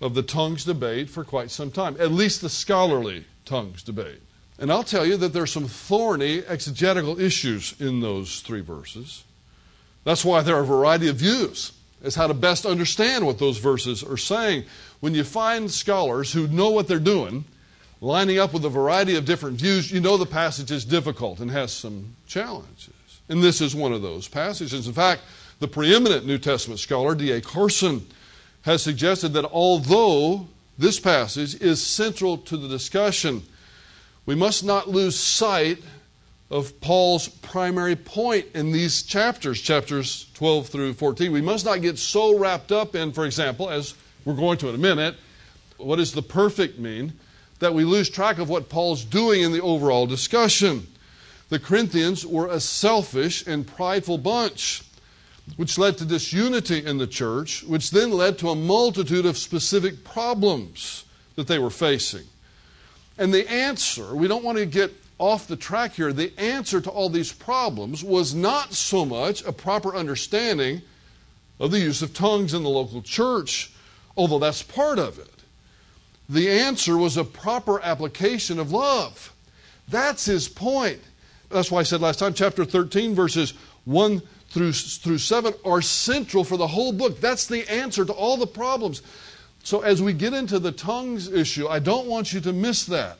of 0.01 0.13
the 0.13 0.23
tongues 0.23 0.63
debate 0.63 1.09
for 1.09 1.23
quite 1.23 1.51
some 1.51 1.71
time, 1.71 1.95
at 1.99 2.11
least 2.11 2.41
the 2.41 2.49
scholarly 2.49 3.25
tongues 3.45 3.83
debate. 3.83 4.21
And 4.59 4.71
I'll 4.71 4.83
tell 4.83 5.05
you 5.05 5.17
that 5.17 5.33
there's 5.33 5.51
some 5.51 5.67
thorny 5.67 6.43
exegetical 6.43 7.19
issues 7.19 7.75
in 7.79 7.99
those 7.99 8.41
three 8.41 8.61
verses. 8.61 9.23
That's 10.03 10.25
why 10.25 10.41
there 10.41 10.55
are 10.55 10.61
a 10.61 10.65
variety 10.65 11.09
of 11.09 11.17
views 11.17 11.73
as 12.03 12.15
how 12.15 12.27
to 12.27 12.33
best 12.33 12.65
understand 12.65 13.25
what 13.25 13.39
those 13.39 13.57
verses 13.57 14.03
are 14.03 14.17
saying. 14.17 14.63
When 14.99 15.15
you 15.15 15.23
find 15.23 15.69
scholars 15.69 16.31
who 16.31 16.47
know 16.47 16.69
what 16.69 16.87
they're 16.87 16.99
doing, 16.99 17.45
lining 18.01 18.39
up 18.39 18.53
with 18.53 18.65
a 18.65 18.69
variety 18.69 19.15
of 19.15 19.25
different 19.25 19.59
views, 19.59 19.91
you 19.91 19.99
know 19.99 20.17
the 20.17 20.25
passage 20.25 20.71
is 20.71 20.85
difficult 20.85 21.39
and 21.39 21.49
has 21.51 21.71
some 21.71 22.15
challenges. 22.27 22.93
And 23.29 23.43
this 23.43 23.61
is 23.61 23.75
one 23.75 23.93
of 23.93 24.01
those 24.01 24.27
passages. 24.27 24.87
In 24.87 24.93
fact, 24.93 25.21
the 25.59 25.67
preeminent 25.67 26.25
New 26.25 26.37
Testament 26.37 26.79
scholar, 26.79 27.15
D.A. 27.15 27.41
Carson, 27.41 28.05
has 28.61 28.83
suggested 28.83 29.29
that 29.29 29.45
although 29.45 30.47
this 30.77 30.99
passage 30.99 31.59
is 31.61 31.83
central 31.83 32.37
to 32.37 32.57
the 32.57 32.67
discussion, 32.67 33.41
we 34.25 34.35
must 34.35 34.63
not 34.63 34.89
lose 34.89 35.17
sight 35.17 35.79
of 36.49 36.79
Paul's 36.79 37.27
primary 37.27 37.95
point 37.95 38.45
in 38.53 38.71
these 38.71 39.03
chapters, 39.03 39.61
chapters 39.61 40.27
12 40.35 40.67
through 40.67 40.93
14. 40.93 41.31
We 41.31 41.41
must 41.41 41.65
not 41.65 41.81
get 41.81 41.97
so 41.97 42.37
wrapped 42.37 42.71
up 42.71 42.95
in, 42.95 43.11
for 43.11 43.25
example, 43.25 43.69
as 43.69 43.95
we're 44.23 44.33
going 44.33 44.57
to 44.59 44.69
in 44.69 44.75
a 44.75 44.77
minute, 44.77 45.15
what 45.77 45.97
does 45.97 46.13
the 46.13 46.21
perfect 46.21 46.79
mean, 46.79 47.13
that 47.59 47.73
we 47.73 47.83
lose 47.83 48.09
track 48.09 48.37
of 48.37 48.49
what 48.49 48.69
Paul's 48.69 49.03
doing 49.03 49.41
in 49.41 49.51
the 49.51 49.61
overall 49.61 50.05
discussion. 50.05 50.87
The 51.49 51.59
Corinthians 51.59 52.25
were 52.25 52.47
a 52.47 52.59
selfish 52.59 53.45
and 53.47 53.65
prideful 53.65 54.17
bunch 54.17 54.83
which 55.55 55.77
led 55.77 55.97
to 55.97 56.05
disunity 56.05 56.85
in 56.85 56.97
the 56.97 57.07
church, 57.07 57.63
which 57.63 57.91
then 57.91 58.11
led 58.11 58.37
to 58.39 58.49
a 58.49 58.55
multitude 58.55 59.25
of 59.25 59.37
specific 59.37 60.03
problems 60.03 61.05
that 61.35 61.47
they 61.47 61.57
were 61.57 61.69
facing. 61.69 62.25
And 63.17 63.33
the 63.33 63.49
answer, 63.49 64.13
we 64.13 64.27
don't 64.27 64.43
want 64.43 64.57
to 64.57 64.65
get 64.65 64.93
off 65.19 65.47
the 65.47 65.55
track 65.55 65.93
here, 65.93 66.13
the 66.13 66.31
answer 66.37 66.79
to 66.81 66.89
all 66.89 67.09
these 67.09 67.31
problems 67.31 68.03
was 68.03 68.35
not 68.35 68.73
so 68.73 69.05
much 69.05 69.43
a 69.45 69.51
proper 69.51 69.95
understanding 69.95 70.81
of 71.59 71.71
the 71.71 71.79
use 71.79 72.01
of 72.01 72.13
tongues 72.13 72.53
in 72.53 72.63
the 72.63 72.69
local 72.69 73.01
church, 73.01 73.71
although 74.15 74.39
that's 74.39 74.61
part 74.61 74.99
of 74.99 75.17
it. 75.17 75.31
The 76.29 76.49
answer 76.49 76.97
was 76.97 77.17
a 77.17 77.23
proper 77.23 77.81
application 77.81 78.59
of 78.59 78.71
love. 78.71 79.33
That's 79.87 80.25
his 80.25 80.47
point. 80.47 80.99
That's 81.49 81.71
why 81.71 81.79
I 81.79 81.83
said 81.83 82.01
last 82.01 82.19
time, 82.19 82.33
chapter 82.33 82.65
13, 82.65 83.15
verses 83.15 83.53
1 83.85 84.21
through, 84.49 84.73
through 84.73 85.17
7 85.17 85.53
are 85.65 85.81
central 85.81 86.43
for 86.43 86.57
the 86.57 86.67
whole 86.67 86.91
book. 86.91 87.21
That's 87.21 87.47
the 87.47 87.69
answer 87.71 88.03
to 88.05 88.13
all 88.13 88.37
the 88.37 88.47
problems. 88.47 89.01
So, 89.63 89.81
as 89.81 90.01
we 90.01 90.13
get 90.13 90.33
into 90.33 90.59
the 90.59 90.71
tongues 90.71 91.29
issue, 91.31 91.67
I 91.67 91.79
don't 91.79 92.07
want 92.07 92.33
you 92.33 92.39
to 92.41 92.53
miss 92.53 92.85
that. 92.85 93.17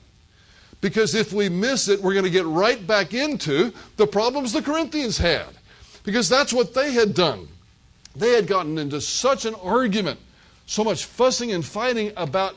Because 0.81 1.15
if 1.15 1.33
we 1.33 1.49
miss 1.49 1.87
it, 1.87 2.01
we're 2.01 2.13
going 2.13 2.25
to 2.25 2.31
get 2.31 2.45
right 2.45 2.85
back 2.85 3.13
into 3.13 3.73
the 3.95 4.07
problems 4.07 4.53
the 4.53 4.61
Corinthians 4.61 5.17
had. 5.17 5.47
Because 6.03 6.29
that's 6.29 6.53
what 6.53 6.73
they 6.73 6.93
had 6.93 7.13
done. 7.13 7.47
They 8.15 8.31
had 8.31 8.47
gotten 8.47 8.77
into 8.77 9.01
such 9.01 9.45
an 9.45 9.55
argument, 9.55 10.19
so 10.65 10.83
much 10.83 11.05
fussing 11.05 11.51
and 11.51 11.65
fighting 11.65 12.11
about 12.15 12.55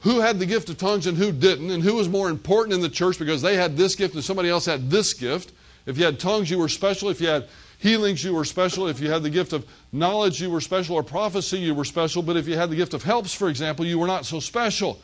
who 0.00 0.20
had 0.20 0.38
the 0.38 0.46
gift 0.46 0.68
of 0.68 0.78
tongues 0.78 1.06
and 1.06 1.16
who 1.16 1.30
didn't, 1.30 1.70
and 1.70 1.82
who 1.82 1.94
was 1.94 2.08
more 2.08 2.28
important 2.28 2.74
in 2.74 2.80
the 2.80 2.88
church 2.88 3.18
because 3.18 3.40
they 3.40 3.56
had 3.56 3.76
this 3.76 3.94
gift 3.94 4.14
and 4.14 4.24
somebody 4.24 4.48
else 4.48 4.66
had 4.66 4.90
this 4.90 5.14
gift. 5.14 5.52
If 5.86 5.96
you 5.96 6.04
had 6.04 6.18
tongues, 6.18 6.50
you 6.50 6.58
were 6.58 6.68
special. 6.68 7.08
If 7.08 7.20
you 7.20 7.28
had 7.28 7.48
healings, 7.78 8.24
you 8.24 8.34
were 8.34 8.44
special. 8.44 8.88
If 8.88 9.00
you 9.00 9.10
had 9.10 9.22
the 9.22 9.30
gift 9.30 9.52
of 9.52 9.66
knowledge, 9.92 10.40
you 10.40 10.50
were 10.50 10.60
special. 10.60 10.96
Or 10.96 11.02
prophecy, 11.02 11.58
you 11.58 11.74
were 11.74 11.84
special. 11.84 12.22
But 12.22 12.36
if 12.36 12.48
you 12.48 12.56
had 12.56 12.70
the 12.70 12.76
gift 12.76 12.94
of 12.94 13.02
helps, 13.02 13.34
for 13.34 13.48
example, 13.48 13.84
you 13.84 13.98
were 13.98 14.06
not 14.06 14.26
so 14.26 14.40
special. 14.40 15.00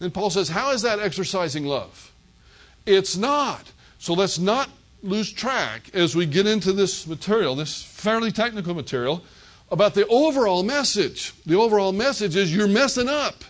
And 0.00 0.12
Paul 0.12 0.30
says, 0.30 0.48
How 0.48 0.72
is 0.72 0.82
that 0.82 0.98
exercising 0.98 1.64
love? 1.64 2.12
It's 2.86 3.16
not. 3.16 3.70
So 3.98 4.14
let's 4.14 4.38
not 4.38 4.68
lose 5.02 5.32
track 5.32 5.90
as 5.94 6.16
we 6.16 6.26
get 6.26 6.46
into 6.46 6.72
this 6.72 7.06
material, 7.06 7.54
this 7.54 7.82
fairly 7.82 8.32
technical 8.32 8.74
material, 8.74 9.22
about 9.70 9.94
the 9.94 10.06
overall 10.08 10.62
message. 10.62 11.32
The 11.46 11.56
overall 11.56 11.92
message 11.92 12.36
is 12.36 12.54
you're 12.54 12.68
messing 12.68 13.08
up. 13.08 13.44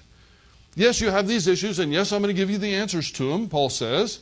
Yes, 0.76 1.00
you 1.00 1.10
have 1.10 1.28
these 1.28 1.46
issues, 1.46 1.78
and 1.78 1.92
yes, 1.92 2.12
I'm 2.12 2.20
going 2.20 2.34
to 2.34 2.40
give 2.40 2.50
you 2.50 2.58
the 2.58 2.74
answers 2.74 3.10
to 3.12 3.30
them, 3.30 3.48
Paul 3.48 3.68
says. 3.68 4.20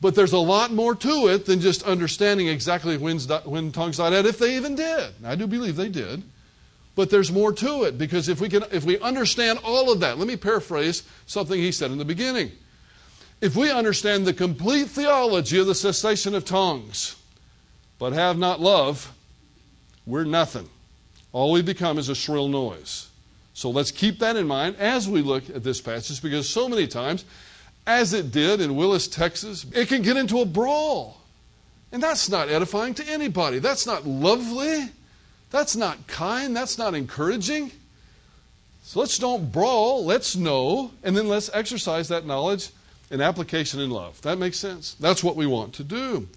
But 0.00 0.14
there's 0.14 0.32
a 0.32 0.38
lot 0.38 0.70
more 0.70 0.94
to 0.94 1.28
it 1.28 1.46
than 1.46 1.60
just 1.60 1.82
understanding 1.84 2.48
exactly 2.48 2.98
when, 2.98 3.18
when 3.18 3.72
tongues 3.72 3.96
died 3.96 4.12
out, 4.12 4.26
if 4.26 4.38
they 4.38 4.56
even 4.56 4.74
did. 4.74 5.14
I 5.24 5.34
do 5.34 5.46
believe 5.46 5.76
they 5.76 5.88
did. 5.88 6.22
But 6.96 7.10
there's 7.10 7.32
more 7.32 7.52
to 7.52 7.84
it 7.84 7.98
because 7.98 8.28
if 8.28 8.40
we, 8.40 8.48
can, 8.48 8.64
if 8.70 8.84
we 8.84 8.98
understand 9.00 9.58
all 9.64 9.92
of 9.92 10.00
that, 10.00 10.18
let 10.18 10.28
me 10.28 10.36
paraphrase 10.36 11.02
something 11.26 11.58
he 11.58 11.72
said 11.72 11.90
in 11.90 11.98
the 11.98 12.04
beginning. 12.04 12.52
If 13.40 13.56
we 13.56 13.70
understand 13.70 14.26
the 14.26 14.32
complete 14.32 14.88
theology 14.88 15.58
of 15.58 15.66
the 15.66 15.74
cessation 15.74 16.34
of 16.34 16.44
tongues, 16.44 17.16
but 17.98 18.12
have 18.12 18.38
not 18.38 18.60
love, 18.60 19.12
we're 20.06 20.24
nothing. 20.24 20.68
All 21.32 21.50
we 21.50 21.62
become 21.62 21.98
is 21.98 22.08
a 22.08 22.14
shrill 22.14 22.48
noise. 22.48 23.08
So 23.54 23.70
let's 23.70 23.90
keep 23.90 24.20
that 24.20 24.36
in 24.36 24.46
mind 24.46 24.76
as 24.76 25.08
we 25.08 25.20
look 25.22 25.48
at 25.50 25.64
this 25.64 25.80
passage 25.80 26.22
because 26.22 26.48
so 26.48 26.68
many 26.68 26.86
times 26.86 27.24
as 27.86 28.12
it 28.14 28.32
did 28.32 28.60
in 28.60 28.76
Willis, 28.76 29.08
Texas, 29.08 29.66
it 29.74 29.88
can 29.88 30.02
get 30.02 30.16
into 30.16 30.40
a 30.40 30.46
brawl. 30.46 31.20
And 31.92 32.02
that's 32.02 32.28
not 32.28 32.48
edifying 32.48 32.94
to 32.94 33.08
anybody. 33.08 33.58
That's 33.58 33.86
not 33.86 34.06
lovely. 34.06 34.88
That's 35.50 35.76
not 35.76 36.06
kind. 36.06 36.56
That's 36.56 36.78
not 36.78 36.94
encouraging. 36.94 37.70
So 38.82 39.00
let's 39.00 39.18
don't 39.18 39.50
brawl. 39.50 40.04
Let's 40.04 40.36
know. 40.36 40.90
And 41.02 41.16
then 41.16 41.28
let's 41.28 41.50
exercise 41.52 42.08
that 42.08 42.26
knowledge 42.26 42.70
and 43.10 43.22
application 43.22 43.80
in 43.80 43.90
love. 43.90 44.20
That 44.22 44.38
makes 44.38 44.58
sense? 44.58 44.94
That's 44.94 45.22
what 45.22 45.36
we 45.36 45.46
want 45.46 45.74
to 45.74 45.84
do. 45.84 46.28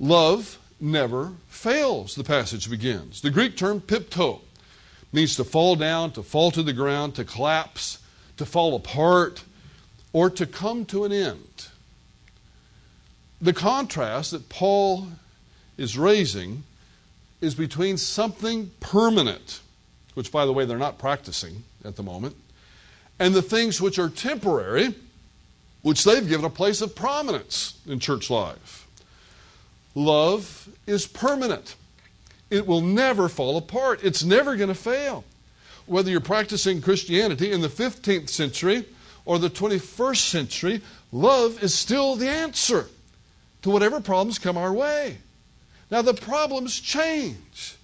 Love 0.00 0.58
never 0.80 1.32
fails, 1.48 2.14
the 2.14 2.24
passage 2.24 2.70
begins. 2.70 3.20
The 3.20 3.30
Greek 3.30 3.56
term 3.56 3.80
pipto 3.80 4.40
means 5.12 5.36
to 5.36 5.44
fall 5.44 5.76
down, 5.76 6.12
to 6.12 6.22
fall 6.22 6.50
to 6.52 6.62
the 6.62 6.72
ground, 6.72 7.14
to 7.16 7.24
collapse, 7.24 7.98
to 8.36 8.46
fall 8.46 8.76
apart 8.76 9.42
or 10.12 10.30
to 10.30 10.46
come 10.46 10.84
to 10.86 11.04
an 11.04 11.12
end. 11.12 11.68
The 13.40 13.52
contrast 13.52 14.32
that 14.32 14.48
Paul 14.48 15.08
is 15.76 15.98
raising 15.98 16.64
is 17.40 17.54
between 17.54 17.96
something 17.96 18.70
permanent, 18.80 19.60
which, 20.14 20.32
by 20.32 20.44
the 20.44 20.52
way, 20.52 20.64
they're 20.64 20.78
not 20.78 20.98
practicing 20.98 21.62
at 21.84 21.96
the 21.96 22.02
moment, 22.02 22.36
and 23.18 23.34
the 23.34 23.42
things 23.42 23.80
which 23.80 23.98
are 23.98 24.08
temporary, 24.08 24.94
which 25.82 26.04
they've 26.04 26.28
given 26.28 26.44
a 26.44 26.50
place 26.50 26.80
of 26.80 26.94
prominence 26.94 27.78
in 27.86 28.00
church 28.00 28.30
life. 28.30 28.86
Love 29.94 30.68
is 30.86 31.06
permanent. 31.06 31.76
It 32.50 32.66
will 32.66 32.80
never 32.80 33.28
fall 33.28 33.56
apart. 33.56 34.00
It's 34.02 34.24
never 34.24 34.56
going 34.56 34.68
to 34.68 34.74
fail. 34.74 35.24
Whether 35.86 36.10
you're 36.10 36.20
practicing 36.20 36.80
Christianity 36.80 37.52
in 37.52 37.60
the 37.60 37.68
15th 37.68 38.28
century 38.28 38.84
or 39.24 39.38
the 39.38 39.50
21st 39.50 40.30
century, 40.30 40.82
love 41.12 41.62
is 41.62 41.74
still 41.74 42.16
the 42.16 42.28
answer 42.28 42.86
to 43.62 43.70
whatever 43.70 44.00
problems 44.00 44.38
come 44.38 44.56
our 44.56 44.72
way. 44.72 45.18
Now, 45.90 46.02
the 46.02 46.14
problems 46.14 46.78
change 46.78 47.76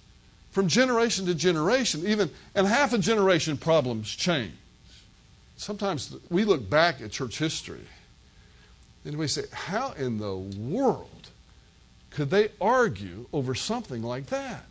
from 0.51 0.67
generation 0.67 1.25
to 1.25 1.35
generation, 1.35 2.05
even, 2.07 2.29
and 2.53 2.67
half 2.67 2.93
a 2.93 2.97
generation 2.97 3.57
problems 3.57 4.09
change. 4.09 4.53
Sometimes 5.57 6.15
we 6.29 6.45
look 6.45 6.69
back 6.69 7.01
at 7.01 7.11
church 7.11 7.37
history 7.37 7.85
and 9.05 9.17
we 9.17 9.27
say, 9.27 9.43
how 9.51 9.91
in 9.93 10.17
the 10.17 10.35
world 10.35 11.29
could 12.11 12.29
they 12.29 12.49
argue 12.59 13.25
over 13.33 13.55
something 13.55 14.01
like 14.01 14.27
that? 14.27 14.65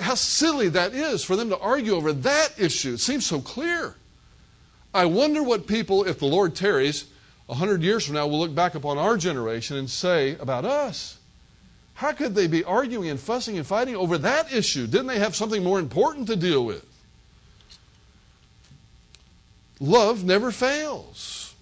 How 0.00 0.14
silly 0.14 0.68
that 0.70 0.94
is 0.94 1.22
for 1.22 1.36
them 1.36 1.50
to 1.50 1.58
argue 1.58 1.94
over 1.94 2.12
that 2.12 2.54
issue. 2.58 2.94
It 2.94 3.00
seems 3.00 3.26
so 3.26 3.40
clear. 3.40 3.94
I 4.94 5.04
wonder 5.04 5.42
what 5.42 5.66
people, 5.66 6.04
if 6.04 6.18
the 6.18 6.26
Lord 6.26 6.54
tarries, 6.54 7.04
a 7.48 7.54
hundred 7.54 7.82
years 7.82 8.06
from 8.06 8.14
now, 8.14 8.26
will 8.26 8.40
look 8.40 8.54
back 8.54 8.74
upon 8.74 8.96
our 8.96 9.18
generation 9.18 9.76
and 9.76 9.90
say 9.90 10.36
about 10.36 10.64
us. 10.64 11.17
How 11.98 12.12
could 12.12 12.36
they 12.36 12.46
be 12.46 12.62
arguing 12.62 13.08
and 13.08 13.18
fussing 13.18 13.56
and 13.56 13.66
fighting 13.66 13.96
over 13.96 14.18
that 14.18 14.52
issue? 14.52 14.86
Didn't 14.86 15.08
they 15.08 15.18
have 15.18 15.34
something 15.34 15.64
more 15.64 15.80
important 15.80 16.28
to 16.28 16.36
deal 16.36 16.64
with? 16.64 16.86
Love 19.80 20.22
never 20.22 20.52
fails. 20.52 21.56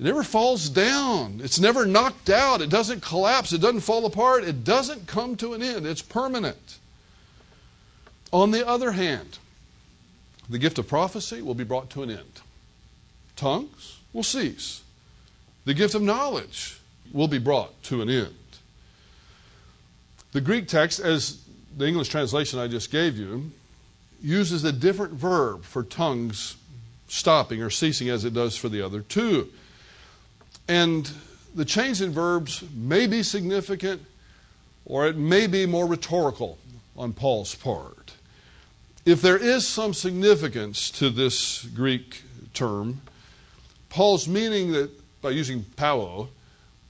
It 0.00 0.04
never 0.04 0.22
falls 0.22 0.70
down. 0.70 1.42
It's 1.44 1.60
never 1.60 1.84
knocked 1.84 2.30
out. 2.30 2.62
It 2.62 2.70
doesn't 2.70 3.02
collapse. 3.02 3.52
It 3.52 3.60
doesn't 3.60 3.82
fall 3.82 4.06
apart. 4.06 4.44
It 4.44 4.64
doesn't 4.64 5.06
come 5.06 5.36
to 5.36 5.52
an 5.52 5.62
end. 5.62 5.84
It's 5.84 6.00
permanent. 6.00 6.78
On 8.32 8.50
the 8.50 8.66
other 8.66 8.92
hand, 8.92 9.36
the 10.48 10.58
gift 10.58 10.78
of 10.78 10.88
prophecy 10.88 11.42
will 11.42 11.54
be 11.54 11.64
brought 11.64 11.90
to 11.90 12.02
an 12.02 12.08
end. 12.08 12.40
Tongues 13.36 13.98
will 14.14 14.22
cease. 14.22 14.80
The 15.66 15.74
gift 15.74 15.94
of 15.94 16.00
knowledge 16.00 16.80
will 17.12 17.28
be 17.28 17.38
brought 17.38 17.82
to 17.82 18.00
an 18.00 18.08
end. 18.08 18.36
The 20.32 20.40
Greek 20.40 20.66
text, 20.66 20.98
as 20.98 21.42
the 21.76 21.86
English 21.86 22.08
translation 22.08 22.58
I 22.58 22.66
just 22.66 22.90
gave 22.90 23.18
you, 23.18 23.50
uses 24.22 24.64
a 24.64 24.72
different 24.72 25.12
verb 25.12 25.62
for 25.64 25.82
tongues 25.82 26.56
stopping 27.08 27.62
or 27.62 27.68
ceasing 27.68 28.08
as 28.08 28.24
it 28.24 28.32
does 28.32 28.56
for 28.56 28.70
the 28.70 28.80
other 28.80 29.02
two. 29.02 29.48
And 30.68 31.10
the 31.54 31.66
change 31.66 32.00
in 32.00 32.12
verbs 32.12 32.64
may 32.74 33.06
be 33.06 33.22
significant 33.22 34.02
or 34.86 35.06
it 35.06 35.16
may 35.16 35.46
be 35.46 35.66
more 35.66 35.86
rhetorical 35.86 36.58
on 36.96 37.12
Paul's 37.12 37.54
part. 37.54 38.12
If 39.04 39.20
there 39.20 39.36
is 39.36 39.68
some 39.68 39.92
significance 39.92 40.90
to 40.92 41.10
this 41.10 41.64
Greek 41.64 42.22
term, 42.54 43.02
Paul's 43.90 44.26
meaning 44.26 44.72
that 44.72 44.90
by 45.20 45.30
using 45.30 45.64
pauo 45.76 46.28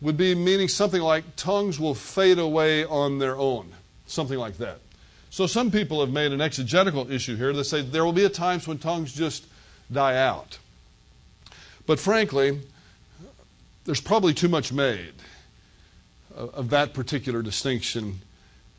would 0.03 0.17
be 0.17 0.35
meaning 0.35 0.69
something 0.69 1.01
like 1.01 1.25
tongues 1.37 1.79
will 1.81 1.95
fade 1.95 2.39
away 2.39 2.85
on 2.85 3.19
their 3.19 3.37
own, 3.37 3.73
something 4.07 4.39
like 4.39 4.59
that. 4.59 4.79
So 5.31 5.47
some 5.47 5.71
people 5.71 6.01
have 6.01 6.11
made 6.11 6.33
an 6.33 6.43
exegetical 6.43 7.11
issue 7.11 7.37
here. 7.37 7.53
They 7.53 7.63
say 7.63 7.81
there 7.81 8.05
will 8.05 8.13
be 8.13 8.29
times 8.29 8.69
when 8.69 8.79
tongues 8.79 9.15
just 9.15 9.47
die 9.91 10.17
out. 10.17 10.59
But 11.87 11.99
frankly, 11.99 12.61
there's 13.85 14.01
probably 14.01 14.35
too 14.35 14.49
much 14.49 14.73
made 14.73 15.15
of 16.37 16.71
that 16.71 16.95
particular 16.95 17.41
distinction. 17.41 18.21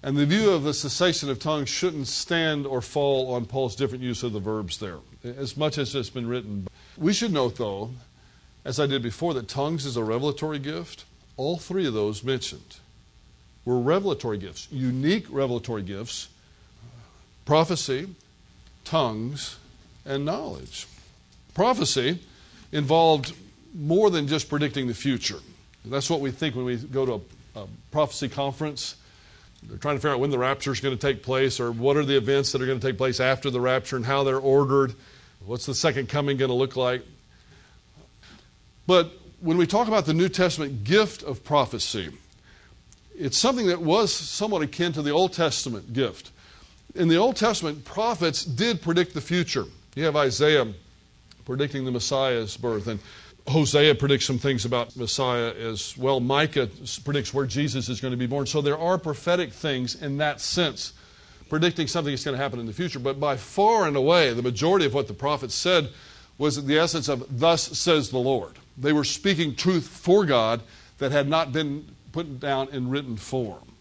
And 0.04 0.18
the 0.18 0.26
view 0.26 0.52
of 0.52 0.64
the 0.64 0.74
cessation 0.74 1.30
of 1.30 1.40
tongues 1.40 1.70
shouldn't 1.70 2.08
stand 2.08 2.68
or 2.68 2.82
fall 2.82 3.34
on 3.34 3.46
Paul's 3.46 3.76
different 3.76 4.04
use 4.04 4.24
of 4.24 4.34
the 4.34 4.40
verbs 4.40 4.78
there, 4.78 4.98
as 5.24 5.56
much 5.56 5.78
as 5.78 5.96
it's 5.96 6.10
been 6.10 6.28
written. 6.28 6.68
We 6.98 7.14
should 7.14 7.32
note, 7.32 7.56
though, 7.56 7.92
as 8.66 8.80
I 8.80 8.88
did 8.88 9.02
before, 9.02 9.34
that 9.36 9.48
tongues 9.48 9.86
is 9.86 9.96
a 9.96 10.04
revelatory 10.04 10.60
gift. 10.60 11.06
All 11.38 11.58
three 11.58 11.88
of 11.88 11.94
those 11.94 12.24
mentioned 12.24 12.78
were 13.66 13.80
revelatory 13.80 14.38
gifts, 14.38 14.68
unique 14.72 15.26
revelatory 15.30 15.84
gifts 15.84 16.30
prophecy, 17.46 18.08
tongues, 18.86 19.58
and 20.06 20.26
knowledge. 20.26 20.88
Prophecy 21.54 22.20
involved 22.72 23.34
more 23.76 24.10
than 24.10 24.28
just 24.28 24.50
predicting 24.50 24.88
the 24.88 24.94
future. 24.94 25.40
That's 25.86 26.10
what 26.10 26.22
we 26.22 26.32
think 26.32 26.56
when 26.56 26.66
we 26.66 26.78
go 26.78 27.06
to 27.06 27.22
a, 27.56 27.62
a 27.62 27.68
prophecy 27.92 28.30
conference. 28.30 28.96
They're 29.64 29.78
trying 29.78 29.96
to 29.96 30.00
figure 30.00 30.14
out 30.14 30.20
when 30.20 30.30
the 30.30 30.38
rapture 30.38 30.72
is 30.72 30.80
going 30.80 30.98
to 30.98 31.08
take 31.08 31.24
place 31.24 31.60
or 31.60 31.72
what 31.72 31.98
are 31.98 32.06
the 32.06 32.18
events 32.18 32.52
that 32.52 32.62
are 32.62 32.66
going 32.66 32.80
to 32.80 32.88
take 32.88 32.98
place 32.98 33.20
after 33.20 33.50
the 33.50 33.62
rapture 33.62 33.96
and 33.96 34.06
how 34.06 34.24
they're 34.24 34.40
ordered. 34.40 34.94
What's 35.46 35.66
the 35.66 35.76
second 35.76 36.10
coming 36.10 36.38
going 36.38 36.50
to 36.50 36.56
look 36.56 36.76
like? 36.76 37.04
But 38.88 39.12
when 39.44 39.58
we 39.58 39.68
talk 39.68 39.90
about 39.90 40.06
the 40.06 40.14
New 40.14 40.30
Testament 40.30 40.86
gift 40.86 41.22
of 41.22 41.44
prophecy, 41.44 42.10
it's 43.14 43.38
something 43.38 43.68
that 43.68 43.82
was 43.82 44.14
somewhat 44.14 44.62
akin 44.62 44.94
to 44.94 45.02
the 45.02 45.12
Old 45.12 45.34
Testament 45.34 45.92
gift. 45.92 46.32
In 46.96 47.10
the 47.10 47.18
Old 47.18 47.36
Testament, 47.36 47.84
prophets 47.84 48.46
did 48.46 48.82
predict 48.82 49.14
the 49.14 49.20
future. 49.20 49.66
You 49.96 50.06
have 50.06 50.16
Isaiah 50.16 50.74
predicting 51.44 51.84
the 51.84 51.92
Messiah's 51.92 52.56
birth, 52.56 52.88
and 52.88 53.02
Hosea 53.46 53.96
predicts 53.96 54.24
some 54.24 54.40
things 54.40 54.64
about 54.64 54.96
Messiah 54.96 55.54
as 55.54 55.98
well. 55.98 56.22
Micah 56.22 56.70
predicts 57.04 57.34
where 57.34 57.46
Jesus 57.46 57.90
is 57.90 58.00
going 58.00 58.14
to 58.14 58.18
be 58.18 58.28
born. 58.28 58.46
So 58.46 58.62
there 58.62 58.78
are 58.78 58.98
prophetic 58.98 59.52
things 59.52 60.02
in 60.02 60.20
that 60.20 60.40
sense, 60.40 60.94
predicting 61.50 61.88
something 61.88 62.14
that's 62.14 62.24
going 62.24 62.38
to 62.38 62.42
happen 62.42 62.62
in 62.62 62.66
the 62.66 62.72
future. 62.72 63.00
But 63.00 63.20
by 63.20 63.36
far 63.36 63.88
and 63.88 63.98
away, 63.98 64.34
the 64.34 64.42
majority 64.42 64.86
of 64.86 64.94
what 64.94 65.10
the 65.10 65.14
prophets 65.14 65.54
said 65.54 65.90
was 66.38 66.66
the 66.66 66.80
essence 66.80 67.10
of, 67.10 67.26
Thus 67.38 67.78
says 67.78 68.10
the 68.10 68.20
Lord. 68.20 68.54
They 68.78 68.94
were 68.94 69.04
speaking 69.04 69.56
truth 69.56 69.88
for 69.88 70.26
God 70.26 70.62
that 70.98 71.12
had 71.12 71.28
not 71.28 71.52
been 71.52 71.86
put 72.12 72.40
down 72.40 72.70
in 72.70 72.90
written 72.90 73.18
form. 73.18 73.74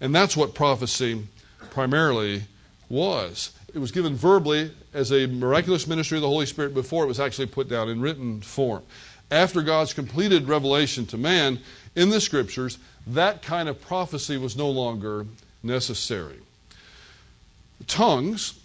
And 0.00 0.14
that's 0.14 0.36
what 0.36 0.54
prophecy 0.54 1.26
primarily 1.70 2.44
was. 2.88 3.52
It 3.74 3.78
was 3.78 3.92
given 3.92 4.14
verbally 4.14 4.70
as 4.94 5.12
a 5.12 5.26
miraculous 5.26 5.86
ministry 5.86 6.18
of 6.18 6.22
the 6.22 6.28
Holy 6.28 6.46
Spirit 6.46 6.74
before 6.74 7.04
it 7.04 7.08
was 7.08 7.20
actually 7.20 7.46
put 7.46 7.68
down 7.68 7.88
in 7.88 8.00
written 8.00 8.40
form. 8.40 8.82
After 9.30 9.62
God's 9.62 9.92
completed 9.92 10.48
revelation 10.48 11.04
to 11.06 11.18
man 11.18 11.58
in 11.94 12.10
the 12.10 12.20
scriptures, 12.20 12.78
that 13.06 13.42
kind 13.42 13.68
of 13.68 13.80
prophecy 13.80 14.36
was 14.36 14.56
no 14.56 14.70
longer 14.70 15.26
necessary. 15.62 16.38
Tongues 17.86 18.58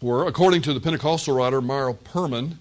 were, 0.00 0.26
according 0.26 0.62
to 0.62 0.72
the 0.72 0.80
Pentecostal 0.80 1.34
writer 1.34 1.60
Myer 1.60 1.92
Pearlman, 1.92 2.56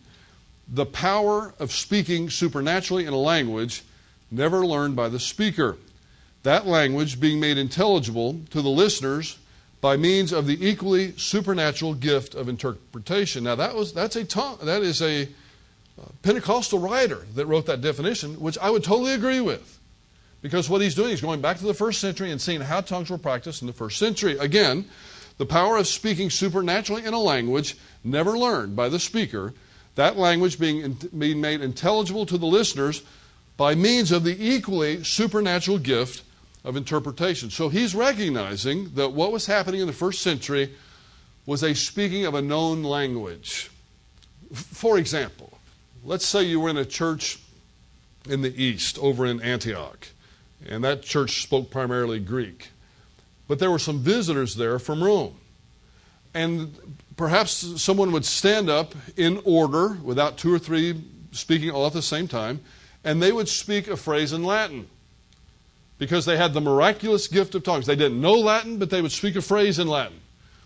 the 0.68 0.86
power 0.86 1.54
of 1.60 1.72
speaking 1.72 2.30
supernaturally 2.30 3.06
in 3.06 3.14
a 3.14 3.18
language 3.18 3.84
never 4.32 4.66
learned 4.66 4.96
by 4.96 5.10
the 5.10 5.20
speaker. 5.20 5.78
That 6.44 6.66
language 6.66 7.20
being 7.20 7.40
made 7.40 7.58
intelligible 7.58 8.40
to 8.52 8.62
the 8.62 8.70
listeners 8.70 9.38
by 9.82 9.98
means 9.98 10.32
of 10.32 10.48
the 10.48 10.68
equally 10.68 11.16
supernatural 11.18 11.94
gift 11.94 12.34
of 12.34 12.50
interpretation. 12.50 13.44
Now 13.44 13.56
that 13.56 13.76
was 13.76 13.94
that's 13.94 14.16
a 14.16 14.24
tongue, 14.24 14.58
that 14.64 14.82
is 14.82 15.02
a 15.02 15.24
uh, 15.24 16.06
Pentecostal 16.24 16.80
writer 16.80 17.26
that 17.36 17.46
wrote 17.46 17.68
that 17.68 17.82
definition, 17.82 18.40
which 18.40 18.58
I 18.58 18.70
would 18.70 18.84
totally 18.84 19.14
agree 19.14 19.42
with. 19.42 19.80
Because 20.42 20.70
what 20.70 20.82
he's 20.82 20.96
doing 20.96 21.12
is 21.12 21.22
going 21.22 21.42
back 21.42 21.58
to 21.58 21.66
the 21.66 21.74
first 21.74 22.00
century 22.00 22.32
and 22.32 22.40
seeing 22.40 22.62
how 22.62 22.82
tongues 22.82 23.10
were 23.10 23.18
practiced 23.18 23.62
in 23.62 23.68
the 23.68 23.74
first 23.74 23.98
century. 23.98 24.38
Again, 24.38 24.86
the 25.38 25.46
power 25.46 25.78
of 25.78 25.88
speaking 25.88 26.30
supernaturally 26.30 27.06
in 27.06 27.14
a 27.14 27.20
language 27.20 27.76
never 28.04 28.38
learned 28.38 28.76
by 28.76 28.90
the 28.90 29.00
speaker 29.00 29.54
that 29.96 30.18
language 30.18 30.60
being, 30.60 30.98
being 31.18 31.42
made 31.42 31.62
intelligible 31.62 32.26
to 32.26 32.38
the 32.38 32.46
listeners 32.46 33.02
by 33.58 33.76
means 33.76 34.12
of 34.12 34.24
the 34.24 34.36
equally 34.40 35.04
supernatural 35.04 35.80
gift 35.80 36.24
of 36.64 36.76
interpretation. 36.76 37.50
So 37.50 37.70
he's 37.70 37.96
recognizing 37.96 38.94
that 38.96 39.14
what 39.14 39.32
was 39.32 39.46
happening 39.46 39.82
in 39.82 39.88
the 39.88 39.94
first 39.94 40.22
century 40.22 40.74
was 41.46 41.64
a 41.64 41.74
speaking 41.74 42.26
of 42.26 42.34
a 42.34 42.42
known 42.42 42.84
language. 42.84 43.70
For 44.54 44.98
example, 44.98 45.58
let's 46.04 46.26
say 46.26 46.44
you 46.44 46.60
were 46.60 46.70
in 46.70 46.78
a 46.78 46.86
church 46.86 47.40
in 48.28 48.42
the 48.42 48.62
East, 48.62 48.98
over 49.00 49.26
in 49.26 49.42
Antioch, 49.42 50.08
and 50.68 50.84
that 50.84 51.04
church 51.04 51.44
spoke 51.44 51.70
primarily 51.70 52.20
Greek. 52.20 52.70
But 53.48 53.60
there 53.60 53.70
were 53.70 53.80
some 53.80 54.00
visitors 54.00 54.56
there 54.56 54.80
from 54.80 55.04
Rome. 55.04 55.36
And 56.36 56.76
perhaps 57.16 57.82
someone 57.82 58.12
would 58.12 58.26
stand 58.26 58.70
up 58.70 58.94
in 59.16 59.42
order 59.46 59.98
without 60.04 60.38
two 60.38 60.54
or 60.54 60.60
three 60.60 61.02
speaking 61.32 61.72
all 61.72 61.88
at 61.88 61.94
the 61.94 62.02
same 62.02 62.28
time, 62.28 62.60
and 63.04 63.24
they 63.24 63.32
would 63.32 63.48
speak 63.48 63.88
a 63.88 63.98
phrase 63.98 64.34
in 64.34 64.44
Latin 64.44 64.88
because 65.98 66.26
they 66.26 66.36
had 66.36 66.54
the 66.54 66.62
miraculous 66.62 67.28
gift 67.28 67.56
of 67.56 67.64
tongues. 67.64 67.86
They 67.86 67.96
didn't 67.96 68.20
know 68.20 68.34
Latin, 68.34 68.78
but 68.78 68.90
they 68.90 69.02
would 69.02 69.14
speak 69.14 69.36
a 69.36 69.42
phrase 69.42 69.80
in 69.80 69.88
Latin 69.88 70.20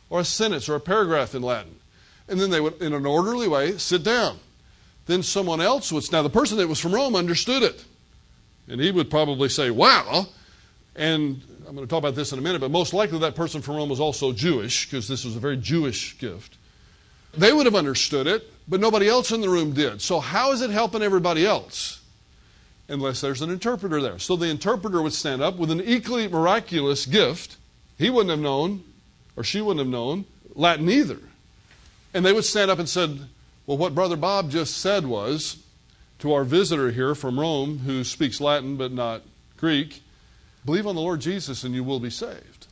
or 0.09 0.21
a 0.21 0.25
sentence 0.25 0.67
or 0.67 0.75
a 0.75 0.79
paragraph 0.79 1.35
in 1.35 1.43
Latin. 1.43 1.75
And 2.27 2.39
then 2.39 2.49
they 2.49 2.59
would, 2.59 2.81
in 2.81 2.93
an 2.93 3.05
orderly 3.05 3.47
way, 3.47 3.77
sit 3.77 4.03
down. 4.03 4.39
then 5.05 5.23
someone 5.23 5.61
else 5.61 5.91
would. 5.91 6.11
Now, 6.11 6.21
the 6.21 6.29
person 6.29 6.57
that 6.57 6.67
was 6.67 6.79
from 6.79 6.93
Rome 6.93 7.15
understood 7.15 7.63
it. 7.63 7.85
And 8.67 8.81
he 8.81 8.91
would 8.91 9.09
probably 9.09 9.49
say, 9.49 9.69
Wow. 9.69 10.27
And 10.95 11.41
I'm 11.69 11.75
going 11.75 11.85
to 11.85 11.89
talk 11.89 11.99
about 11.99 12.15
this 12.15 12.33
in 12.33 12.39
a 12.39 12.41
minute, 12.41 12.61
but 12.61 12.71
most 12.71 12.95
likely 12.95 13.19
that 13.19 13.35
person 13.35 13.61
from 13.61 13.75
Rome 13.75 13.89
was 13.89 13.99
also 13.99 14.31
Jewish, 14.31 14.87
because 14.87 15.07
this 15.07 15.23
was 15.23 15.35
a 15.35 15.39
very 15.39 15.55
Jewish 15.55 16.17
gift. 16.17 16.57
They 17.37 17.53
would 17.53 17.67
have 17.67 17.75
understood 17.75 18.25
it, 18.25 18.51
but 18.67 18.79
nobody 18.79 19.07
else 19.07 19.31
in 19.31 19.39
the 19.39 19.49
room 19.49 19.73
did. 19.73 20.01
So, 20.01 20.19
how 20.19 20.51
is 20.51 20.63
it 20.63 20.71
helping 20.71 21.03
everybody 21.03 21.45
else? 21.45 22.01
Unless 22.87 23.21
there's 23.21 23.43
an 23.43 23.51
interpreter 23.51 24.01
there. 24.01 24.17
So, 24.17 24.35
the 24.35 24.47
interpreter 24.47 24.99
would 24.99 25.13
stand 25.13 25.43
up 25.43 25.57
with 25.57 25.69
an 25.69 25.79
equally 25.81 26.27
miraculous 26.27 27.05
gift. 27.05 27.57
He 27.99 28.09
wouldn't 28.09 28.31
have 28.31 28.39
known, 28.39 28.83
or 29.35 29.43
she 29.43 29.61
wouldn't 29.61 29.85
have 29.85 29.91
known, 29.91 30.25
Latin 30.55 30.89
either. 30.89 31.19
And 32.15 32.25
they 32.25 32.33
would 32.33 32.45
stand 32.45 32.71
up 32.71 32.79
and 32.79 32.89
said, 32.89 33.27
Well, 33.67 33.77
what 33.77 33.93
Brother 33.93 34.15
Bob 34.15 34.49
just 34.49 34.75
said 34.77 35.05
was 35.05 35.57
to 36.17 36.33
our 36.33 36.45
visitor 36.45 36.89
here 36.89 37.13
from 37.13 37.39
Rome 37.39 37.77
who 37.85 38.03
speaks 38.03 38.41
Latin 38.41 38.75
but 38.75 38.91
not 38.91 39.21
Greek, 39.57 40.01
believe 40.65 40.87
on 40.87 40.95
the 40.95 41.01
Lord 41.01 41.21
Jesus 41.21 41.63
and 41.63 41.73
you 41.73 41.83
will 41.83 41.99
be 41.99 42.09
saved. 42.09 42.67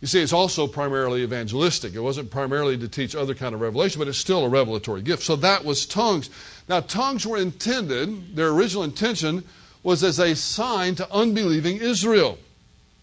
You 0.00 0.08
see, 0.08 0.20
it's 0.20 0.32
also 0.32 0.66
primarily 0.66 1.22
evangelistic. 1.22 1.94
It 1.94 2.00
wasn't 2.00 2.28
primarily 2.28 2.76
to 2.76 2.88
teach 2.88 3.14
other 3.14 3.34
kind 3.34 3.54
of 3.54 3.60
revelation, 3.60 4.00
but 4.00 4.08
it's 4.08 4.18
still 4.18 4.44
a 4.44 4.48
revelatory 4.48 5.00
gift. 5.00 5.22
So 5.22 5.36
that 5.36 5.64
was 5.64 5.86
tongues. 5.86 6.28
Now, 6.68 6.80
tongues 6.80 7.24
were 7.24 7.38
intended, 7.38 8.34
their 8.34 8.48
original 8.48 8.82
intention 8.82 9.44
was 9.84 10.02
as 10.02 10.18
a 10.18 10.34
sign 10.34 10.96
to 10.96 11.12
unbelieving 11.12 11.76
Israel. 11.76 12.38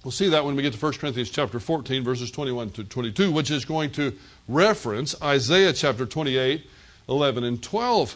We'll 0.03 0.11
see 0.11 0.29
that 0.29 0.43
when 0.43 0.57
we 0.57 0.61
get 0.61 0.73
to 0.73 0.79
1 0.79 0.93
Corinthians 0.93 1.29
chapter 1.29 1.59
14, 1.59 2.03
verses 2.03 2.31
21 2.31 2.71
to 2.71 2.83
22, 2.83 3.31
which 3.31 3.49
is 3.49 3.63
going 3.63 3.91
to 3.91 4.13
reference 4.49 5.21
Isaiah 5.21 5.71
chapter 5.71 6.05
28, 6.05 6.65
11, 7.07 7.43
and 7.45 7.63
12. 7.63 8.15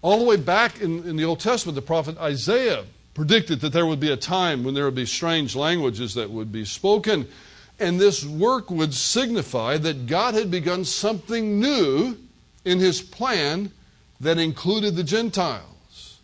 All 0.00 0.18
the 0.18 0.24
way 0.24 0.36
back 0.36 0.80
in, 0.80 1.06
in 1.06 1.16
the 1.16 1.24
Old 1.24 1.40
Testament, 1.40 1.74
the 1.74 1.82
prophet 1.82 2.16
Isaiah 2.18 2.84
predicted 3.16 3.60
that 3.60 3.72
there 3.72 3.86
would 3.86 3.98
be 3.98 4.12
a 4.12 4.16
time 4.16 4.62
when 4.62 4.74
there 4.74 4.84
would 4.84 4.94
be 4.94 5.06
strange 5.06 5.56
languages 5.56 6.12
that 6.12 6.28
would 6.28 6.52
be 6.52 6.66
spoken. 6.66 7.26
And 7.80 7.98
this 7.98 8.22
work 8.22 8.70
would 8.70 8.92
signify 8.92 9.78
that 9.78 10.06
God 10.06 10.34
had 10.34 10.50
begun 10.50 10.84
something 10.84 11.58
new 11.58 12.18
in 12.66 12.78
his 12.78 13.00
plan 13.00 13.72
that 14.20 14.36
included 14.36 14.96
the 14.96 15.02
Gentiles. 15.02 16.18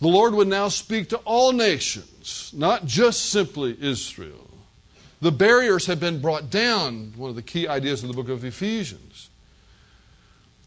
The 0.00 0.08
Lord 0.08 0.34
would 0.34 0.48
now 0.48 0.66
speak 0.66 1.10
to 1.10 1.18
all 1.18 1.52
nations, 1.52 2.50
not 2.52 2.84
just 2.84 3.26
simply 3.26 3.76
Israel. 3.80 4.50
The 5.20 5.30
barriers 5.30 5.86
have 5.86 6.00
been 6.00 6.20
brought 6.20 6.50
down, 6.50 7.12
one 7.16 7.30
of 7.30 7.36
the 7.36 7.42
key 7.42 7.68
ideas 7.68 8.02
of 8.02 8.08
the 8.08 8.16
book 8.16 8.28
of 8.28 8.44
Ephesians. 8.44 9.30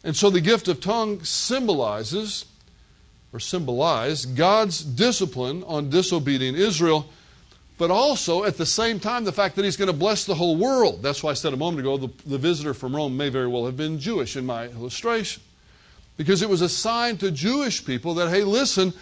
And 0.06 0.16
so 0.16 0.30
the 0.30 0.40
gift 0.40 0.70
of 0.70 0.80
tongue 0.80 1.22
symbolizes 1.26 2.46
or 3.32 3.40
symbolize 3.40 4.26
God's 4.26 4.84
discipline 4.84 5.64
on 5.64 5.90
disobedient 5.90 6.58
Israel, 6.58 7.10
but 7.78 7.92
also 7.92 8.44
at 8.44 8.58
the 8.58 8.66
same 8.66 9.00
time 9.00 9.24
the 9.24 9.32
fact 9.32 9.56
that 9.56 9.66
He's 9.66 9.78
going 9.78 9.92
to 9.92 9.98
bless 9.98 10.26
the 10.26 10.36
whole 10.36 10.58
world. 10.58 11.02
That's 11.02 11.24
why 11.24 11.32
I 11.32 11.36
said 11.36 11.54
a 11.54 11.58
moment 11.58 11.82
ago 11.82 11.98
the, 11.98 12.10
the 12.26 12.38
visitor 12.38 12.74
from 12.74 12.96
Rome 12.96 13.16
may 13.16 13.30
very 13.30 13.48
well 13.48 13.66
have 13.66 13.78
been 13.78 14.00
Jewish 14.00 14.36
in 14.36 14.46
my 14.46 14.66
illustration. 14.68 15.44
Because 16.18 16.42
it 16.42 16.50
was 16.50 16.62
a 16.62 16.68
sign 16.68 17.18
to 17.20 17.32
Jewish 17.32 17.86
people 17.86 18.16
that, 18.16 18.30
hey, 18.30 18.44
listen, 18.44 18.94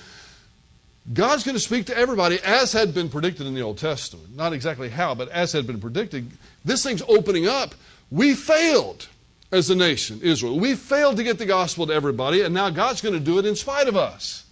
God's 1.13 1.43
going 1.43 1.55
to 1.55 1.61
speak 1.61 1.85
to 1.87 1.97
everybody 1.97 2.39
as 2.43 2.73
had 2.73 2.93
been 2.93 3.09
predicted 3.09 3.47
in 3.47 3.55
the 3.55 3.61
Old 3.61 3.77
Testament. 3.79 4.35
Not 4.35 4.53
exactly 4.53 4.89
how, 4.89 5.15
but 5.15 5.29
as 5.29 5.51
had 5.51 5.65
been 5.65 5.79
predicted. 5.79 6.29
This 6.63 6.83
thing's 6.83 7.01
opening 7.07 7.47
up. 7.47 7.73
We 8.11 8.35
failed 8.35 9.07
as 9.51 9.69
a 9.69 9.75
nation, 9.75 10.19
Israel. 10.21 10.59
We 10.59 10.75
failed 10.75 11.17
to 11.17 11.23
get 11.23 11.37
the 11.37 11.45
gospel 11.45 11.87
to 11.87 11.93
everybody, 11.93 12.41
and 12.41 12.53
now 12.53 12.69
God's 12.69 13.01
going 13.01 13.13
to 13.13 13.19
do 13.19 13.39
it 13.39 13.45
in 13.45 13.55
spite 13.55 13.87
of 13.87 13.95
us. 13.95 14.43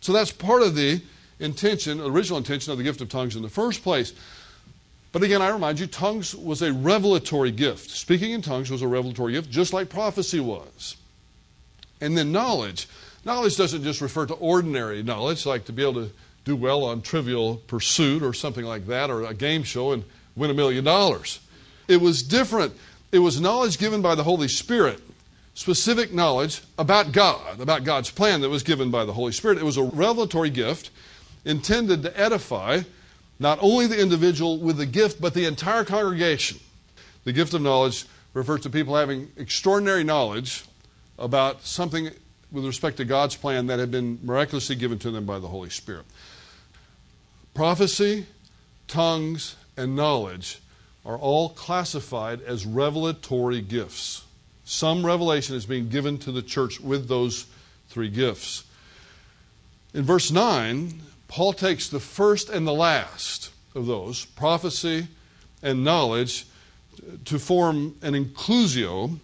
So 0.00 0.12
that's 0.12 0.30
part 0.30 0.62
of 0.62 0.74
the 0.74 1.00
intention, 1.40 2.00
original 2.00 2.38
intention 2.38 2.72
of 2.72 2.78
the 2.78 2.84
gift 2.84 3.00
of 3.00 3.08
tongues 3.08 3.36
in 3.36 3.42
the 3.42 3.48
first 3.48 3.82
place. 3.82 4.12
But 5.12 5.22
again, 5.22 5.40
I 5.40 5.48
remind 5.48 5.78
you, 5.78 5.86
tongues 5.86 6.34
was 6.34 6.60
a 6.60 6.72
revelatory 6.72 7.52
gift. 7.52 7.90
Speaking 7.90 8.32
in 8.32 8.42
tongues 8.42 8.70
was 8.70 8.82
a 8.82 8.88
revelatory 8.88 9.32
gift, 9.32 9.50
just 9.50 9.72
like 9.72 9.88
prophecy 9.88 10.40
was. 10.40 10.96
And 12.00 12.18
then 12.18 12.32
knowledge. 12.32 12.88
Knowledge 13.24 13.56
doesn't 13.56 13.82
just 13.82 14.00
refer 14.00 14.26
to 14.26 14.34
ordinary 14.34 15.02
knowledge, 15.02 15.46
like 15.46 15.64
to 15.66 15.72
be 15.72 15.82
able 15.82 16.06
to 16.06 16.10
do 16.44 16.56
well 16.56 16.84
on 16.84 17.00
trivial 17.00 17.56
pursuit 17.68 18.22
or 18.22 18.34
something 18.34 18.64
like 18.64 18.86
that, 18.88 19.08
or 19.08 19.24
a 19.24 19.32
game 19.32 19.62
show 19.62 19.92
and 19.92 20.04
win 20.36 20.50
a 20.50 20.54
million 20.54 20.84
dollars. 20.84 21.40
It 21.88 22.00
was 22.00 22.22
different. 22.22 22.74
It 23.14 23.20
was 23.20 23.40
knowledge 23.40 23.78
given 23.78 24.02
by 24.02 24.16
the 24.16 24.24
Holy 24.24 24.48
Spirit, 24.48 25.00
specific 25.54 26.12
knowledge 26.12 26.62
about 26.76 27.12
God, 27.12 27.60
about 27.60 27.84
God's 27.84 28.10
plan 28.10 28.40
that 28.40 28.48
was 28.48 28.64
given 28.64 28.90
by 28.90 29.04
the 29.04 29.12
Holy 29.12 29.30
Spirit. 29.30 29.56
It 29.56 29.64
was 29.64 29.76
a 29.76 29.84
revelatory 29.84 30.50
gift 30.50 30.90
intended 31.44 32.02
to 32.02 32.20
edify 32.20 32.80
not 33.38 33.60
only 33.62 33.86
the 33.86 34.00
individual 34.00 34.58
with 34.58 34.78
the 34.78 34.86
gift, 34.86 35.20
but 35.20 35.32
the 35.32 35.44
entire 35.44 35.84
congregation. 35.84 36.58
The 37.22 37.32
gift 37.32 37.54
of 37.54 37.62
knowledge 37.62 38.04
refers 38.32 38.62
to 38.62 38.70
people 38.70 38.96
having 38.96 39.30
extraordinary 39.36 40.02
knowledge 40.02 40.64
about 41.16 41.62
something 41.64 42.10
with 42.50 42.66
respect 42.66 42.96
to 42.96 43.04
God's 43.04 43.36
plan 43.36 43.68
that 43.68 43.78
had 43.78 43.92
been 43.92 44.18
miraculously 44.24 44.74
given 44.74 44.98
to 44.98 45.12
them 45.12 45.24
by 45.24 45.38
the 45.38 45.46
Holy 45.46 45.70
Spirit. 45.70 46.04
Prophecy, 47.54 48.26
tongues, 48.88 49.54
and 49.76 49.94
knowledge 49.94 50.58
are 51.04 51.18
all 51.18 51.50
classified 51.50 52.40
as 52.42 52.64
revelatory 52.64 53.60
gifts. 53.60 54.24
Some 54.64 55.04
revelation 55.04 55.54
is 55.54 55.66
being 55.66 55.88
given 55.88 56.18
to 56.18 56.32
the 56.32 56.42
church 56.42 56.80
with 56.80 57.08
those 57.08 57.46
three 57.88 58.08
gifts. 58.08 58.64
In 59.92 60.02
verse 60.02 60.30
9, 60.30 61.00
Paul 61.28 61.52
takes 61.52 61.88
the 61.88 62.00
first 62.00 62.48
and 62.48 62.66
the 62.66 62.72
last 62.72 63.50
of 63.74 63.86
those, 63.86 64.24
prophecy 64.24 65.08
and 65.62 65.84
knowledge, 65.84 66.46
to 67.26 67.38
form 67.38 67.96
an 68.02 68.14
inclusio 68.14 69.18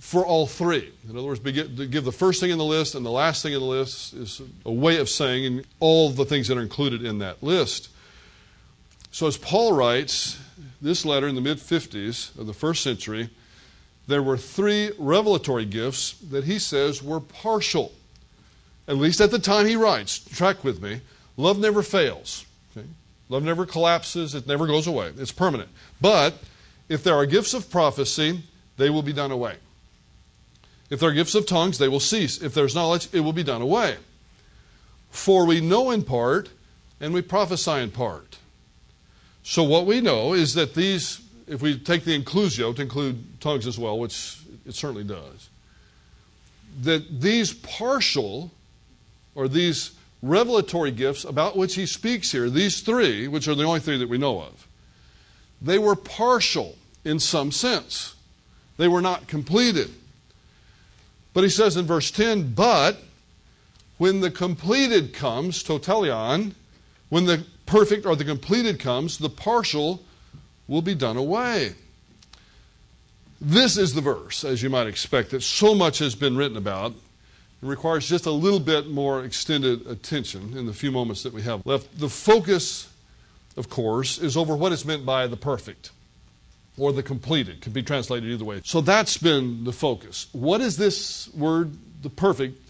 for 0.00 0.24
all 0.24 0.46
three. 0.46 0.92
In 1.08 1.16
other 1.16 1.26
words, 1.26 1.40
give 1.40 2.04
the 2.04 2.12
first 2.12 2.40
thing 2.40 2.50
in 2.50 2.58
the 2.58 2.64
list 2.64 2.94
and 2.94 3.04
the 3.04 3.10
last 3.10 3.42
thing 3.42 3.52
in 3.52 3.60
the 3.60 3.66
list 3.66 4.14
is 4.14 4.40
a 4.64 4.72
way 4.72 4.98
of 4.98 5.08
saying 5.08 5.64
all 5.80 6.10
the 6.10 6.24
things 6.24 6.48
that 6.48 6.58
are 6.58 6.62
included 6.62 7.04
in 7.04 7.18
that 7.18 7.42
list. 7.42 7.88
So, 9.10 9.26
as 9.26 9.36
Paul 9.36 9.72
writes 9.72 10.38
this 10.80 11.04
letter 11.04 11.28
in 11.28 11.34
the 11.34 11.40
mid 11.40 11.58
50s 11.58 12.36
of 12.38 12.46
the 12.46 12.54
first 12.54 12.82
century, 12.82 13.30
there 14.06 14.22
were 14.22 14.36
three 14.36 14.90
revelatory 14.98 15.66
gifts 15.66 16.12
that 16.30 16.44
he 16.44 16.58
says 16.58 17.02
were 17.02 17.20
partial. 17.20 17.92
At 18.86 18.96
least 18.96 19.20
at 19.20 19.30
the 19.30 19.38
time 19.38 19.66
he 19.66 19.76
writes. 19.76 20.18
Track 20.18 20.64
with 20.64 20.82
me. 20.82 21.02
Love 21.36 21.58
never 21.58 21.82
fails. 21.82 22.46
Okay? 22.76 22.86
Love 23.28 23.42
never 23.42 23.66
collapses, 23.66 24.34
it 24.34 24.46
never 24.46 24.66
goes 24.66 24.86
away. 24.86 25.12
It's 25.18 25.30
permanent. 25.30 25.68
But 26.00 26.34
if 26.88 27.04
there 27.04 27.14
are 27.14 27.26
gifts 27.26 27.52
of 27.52 27.70
prophecy, 27.70 28.40
they 28.78 28.88
will 28.88 29.02
be 29.02 29.12
done 29.12 29.30
away. 29.30 29.56
If 30.88 31.00
there 31.00 31.10
are 31.10 31.14
gifts 31.14 31.34
of 31.34 31.46
tongues, 31.46 31.76
they 31.76 31.88
will 31.88 32.00
cease. 32.00 32.40
If 32.40 32.54
there's 32.54 32.74
knowledge, 32.74 33.08
it 33.12 33.20
will 33.20 33.34
be 33.34 33.42
done 33.42 33.60
away. 33.60 33.96
For 35.10 35.44
we 35.44 35.60
know 35.60 35.90
in 35.90 36.02
part, 36.02 36.48
and 37.00 37.12
we 37.12 37.20
prophesy 37.20 37.72
in 37.72 37.90
part. 37.90 38.38
So, 39.42 39.62
what 39.62 39.86
we 39.86 40.00
know 40.00 40.34
is 40.34 40.54
that 40.54 40.74
these, 40.74 41.20
if 41.46 41.62
we 41.62 41.78
take 41.78 42.04
the 42.04 42.20
inclusio 42.20 42.74
to 42.76 42.82
include 42.82 43.40
tongues 43.40 43.66
as 43.66 43.78
well, 43.78 43.98
which 43.98 44.38
it 44.66 44.74
certainly 44.74 45.04
does, 45.04 45.48
that 46.82 47.20
these 47.20 47.52
partial 47.52 48.50
or 49.34 49.48
these 49.48 49.92
revelatory 50.22 50.90
gifts 50.90 51.24
about 51.24 51.56
which 51.56 51.74
he 51.74 51.86
speaks 51.86 52.32
here, 52.32 52.50
these 52.50 52.80
three, 52.80 53.28
which 53.28 53.48
are 53.48 53.54
the 53.54 53.64
only 53.64 53.80
three 53.80 53.98
that 53.98 54.08
we 54.08 54.18
know 54.18 54.40
of, 54.40 54.66
they 55.62 55.78
were 55.78 55.96
partial 55.96 56.76
in 57.04 57.18
some 57.18 57.52
sense. 57.52 58.14
They 58.76 58.88
were 58.88 59.00
not 59.00 59.26
completed. 59.26 59.90
But 61.34 61.44
he 61.44 61.50
says 61.50 61.76
in 61.76 61.86
verse 61.86 62.10
10, 62.10 62.54
but 62.54 62.98
when 63.98 64.20
the 64.20 64.30
completed 64.30 65.12
comes, 65.12 65.62
to 65.64 65.78
teleion, 65.78 66.52
when 67.08 67.24
the 67.24 67.44
perfect 67.66 68.06
or 68.06 68.16
the 68.16 68.24
completed 68.24 68.78
comes, 68.80 69.18
the 69.18 69.30
partial 69.30 70.02
will 70.66 70.82
be 70.82 70.94
done 70.94 71.16
away. 71.16 71.74
This 73.40 73.76
is 73.76 73.94
the 73.94 74.00
verse, 74.00 74.44
as 74.44 74.62
you 74.62 74.70
might 74.70 74.86
expect, 74.86 75.30
that 75.30 75.42
so 75.42 75.74
much 75.74 75.98
has 75.98 76.14
been 76.14 76.36
written 76.36 76.56
about. 76.56 76.92
It 76.92 77.66
requires 77.66 78.08
just 78.08 78.26
a 78.26 78.30
little 78.30 78.60
bit 78.60 78.88
more 78.88 79.24
extended 79.24 79.86
attention 79.86 80.56
in 80.56 80.66
the 80.66 80.72
few 80.72 80.90
moments 80.90 81.22
that 81.22 81.32
we 81.32 81.42
have 81.42 81.64
left. 81.64 81.98
The 81.98 82.08
focus, 82.08 82.88
of 83.56 83.70
course, 83.70 84.18
is 84.18 84.36
over 84.36 84.56
what 84.56 84.72
is 84.72 84.84
meant 84.84 85.06
by 85.06 85.26
the 85.26 85.36
perfect 85.36 85.92
or 86.76 86.92
the 86.92 87.02
completed. 87.02 87.60
Could 87.60 87.72
be 87.72 87.82
translated 87.82 88.30
either 88.30 88.44
way. 88.44 88.60
So 88.64 88.80
that's 88.80 89.16
been 89.16 89.64
the 89.64 89.72
focus. 89.72 90.28
What 90.32 90.60
is 90.60 90.76
this 90.76 91.32
word, 91.34 91.76
the 92.02 92.10
perfect, 92.10 92.60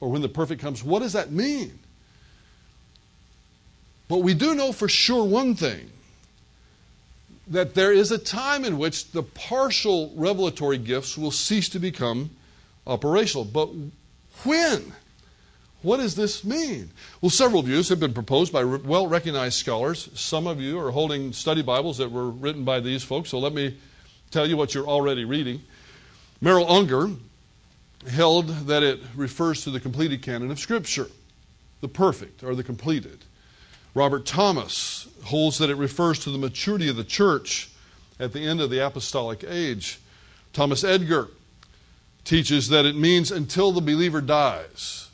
or 0.00 0.08
when 0.08 0.22
the 0.22 0.28
perfect 0.28 0.60
comes, 0.60 0.82
what 0.82 1.00
does 1.00 1.12
that 1.12 1.30
mean? 1.30 1.78
But 4.12 4.18
we 4.18 4.34
do 4.34 4.54
know 4.54 4.72
for 4.72 4.90
sure 4.90 5.24
one 5.24 5.54
thing 5.54 5.88
that 7.46 7.74
there 7.74 7.90
is 7.90 8.12
a 8.12 8.18
time 8.18 8.62
in 8.62 8.76
which 8.76 9.10
the 9.12 9.22
partial 9.22 10.12
revelatory 10.14 10.76
gifts 10.76 11.16
will 11.16 11.30
cease 11.30 11.70
to 11.70 11.78
become 11.78 12.28
operational. 12.86 13.46
But 13.46 13.70
when? 14.44 14.92
What 15.80 15.96
does 15.96 16.14
this 16.14 16.44
mean? 16.44 16.90
Well, 17.22 17.30
several 17.30 17.62
views 17.62 17.88
have 17.88 18.00
been 18.00 18.12
proposed 18.12 18.52
by 18.52 18.64
well 18.64 19.06
recognized 19.06 19.56
scholars. 19.56 20.10
Some 20.12 20.46
of 20.46 20.60
you 20.60 20.78
are 20.78 20.90
holding 20.90 21.32
study 21.32 21.62
Bibles 21.62 21.96
that 21.96 22.12
were 22.12 22.28
written 22.28 22.64
by 22.64 22.80
these 22.80 23.02
folks, 23.02 23.30
so 23.30 23.38
let 23.38 23.54
me 23.54 23.78
tell 24.30 24.46
you 24.46 24.58
what 24.58 24.74
you're 24.74 24.86
already 24.86 25.24
reading. 25.24 25.62
Merrill 26.42 26.70
Unger 26.70 27.08
held 28.10 28.48
that 28.66 28.82
it 28.82 29.00
refers 29.16 29.64
to 29.64 29.70
the 29.70 29.80
completed 29.80 30.20
canon 30.20 30.50
of 30.50 30.58
Scripture, 30.58 31.08
the 31.80 31.88
perfect 31.88 32.42
or 32.44 32.54
the 32.54 32.62
completed. 32.62 33.24
Robert 33.94 34.24
Thomas 34.24 35.08
holds 35.24 35.58
that 35.58 35.70
it 35.70 35.76
refers 35.76 36.18
to 36.20 36.30
the 36.30 36.38
maturity 36.38 36.88
of 36.88 36.96
the 36.96 37.04
church 37.04 37.70
at 38.18 38.32
the 38.32 38.40
end 38.40 38.60
of 38.60 38.70
the 38.70 38.84
apostolic 38.84 39.44
age. 39.46 39.98
Thomas 40.52 40.84
Edgar 40.84 41.28
teaches 42.24 42.68
that 42.68 42.86
it 42.86 42.96
means 42.96 43.30
until 43.30 43.72
the 43.72 43.80
believer 43.80 44.20
dies. 44.20 45.08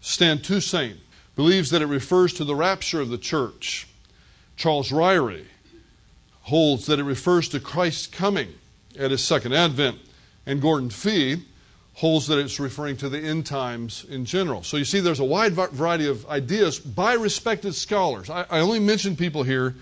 Stan 0.00 0.38
Toussaint 0.38 0.98
believes 1.36 1.70
that 1.70 1.82
it 1.82 1.86
refers 1.86 2.32
to 2.34 2.44
the 2.44 2.54
rapture 2.54 3.00
of 3.00 3.10
the 3.10 3.18
church. 3.18 3.86
Charles 4.56 4.90
Ryrie 4.90 5.46
holds 6.42 6.86
that 6.86 6.98
it 6.98 7.04
refers 7.04 7.48
to 7.50 7.60
Christ's 7.60 8.06
coming 8.06 8.54
at 8.98 9.10
his 9.10 9.22
second 9.22 9.52
advent. 9.52 9.98
And 10.46 10.62
Gordon 10.62 10.90
Fee 10.90 11.42
holds 11.96 12.26
that 12.26 12.38
it's 12.38 12.60
referring 12.60 12.94
to 12.94 13.08
the 13.08 13.18
end 13.18 13.46
times 13.46 14.04
in 14.10 14.26
general. 14.26 14.62
So 14.62 14.76
you 14.76 14.84
see, 14.84 15.00
there's 15.00 15.18
a 15.18 15.24
wide 15.24 15.54
variety 15.54 16.06
of 16.06 16.26
ideas 16.28 16.78
by 16.78 17.14
respected 17.14 17.74
scholars. 17.74 18.28
I, 18.28 18.44
I 18.50 18.60
only 18.60 18.80
mention 18.80 19.16
people 19.16 19.42
here 19.42 19.74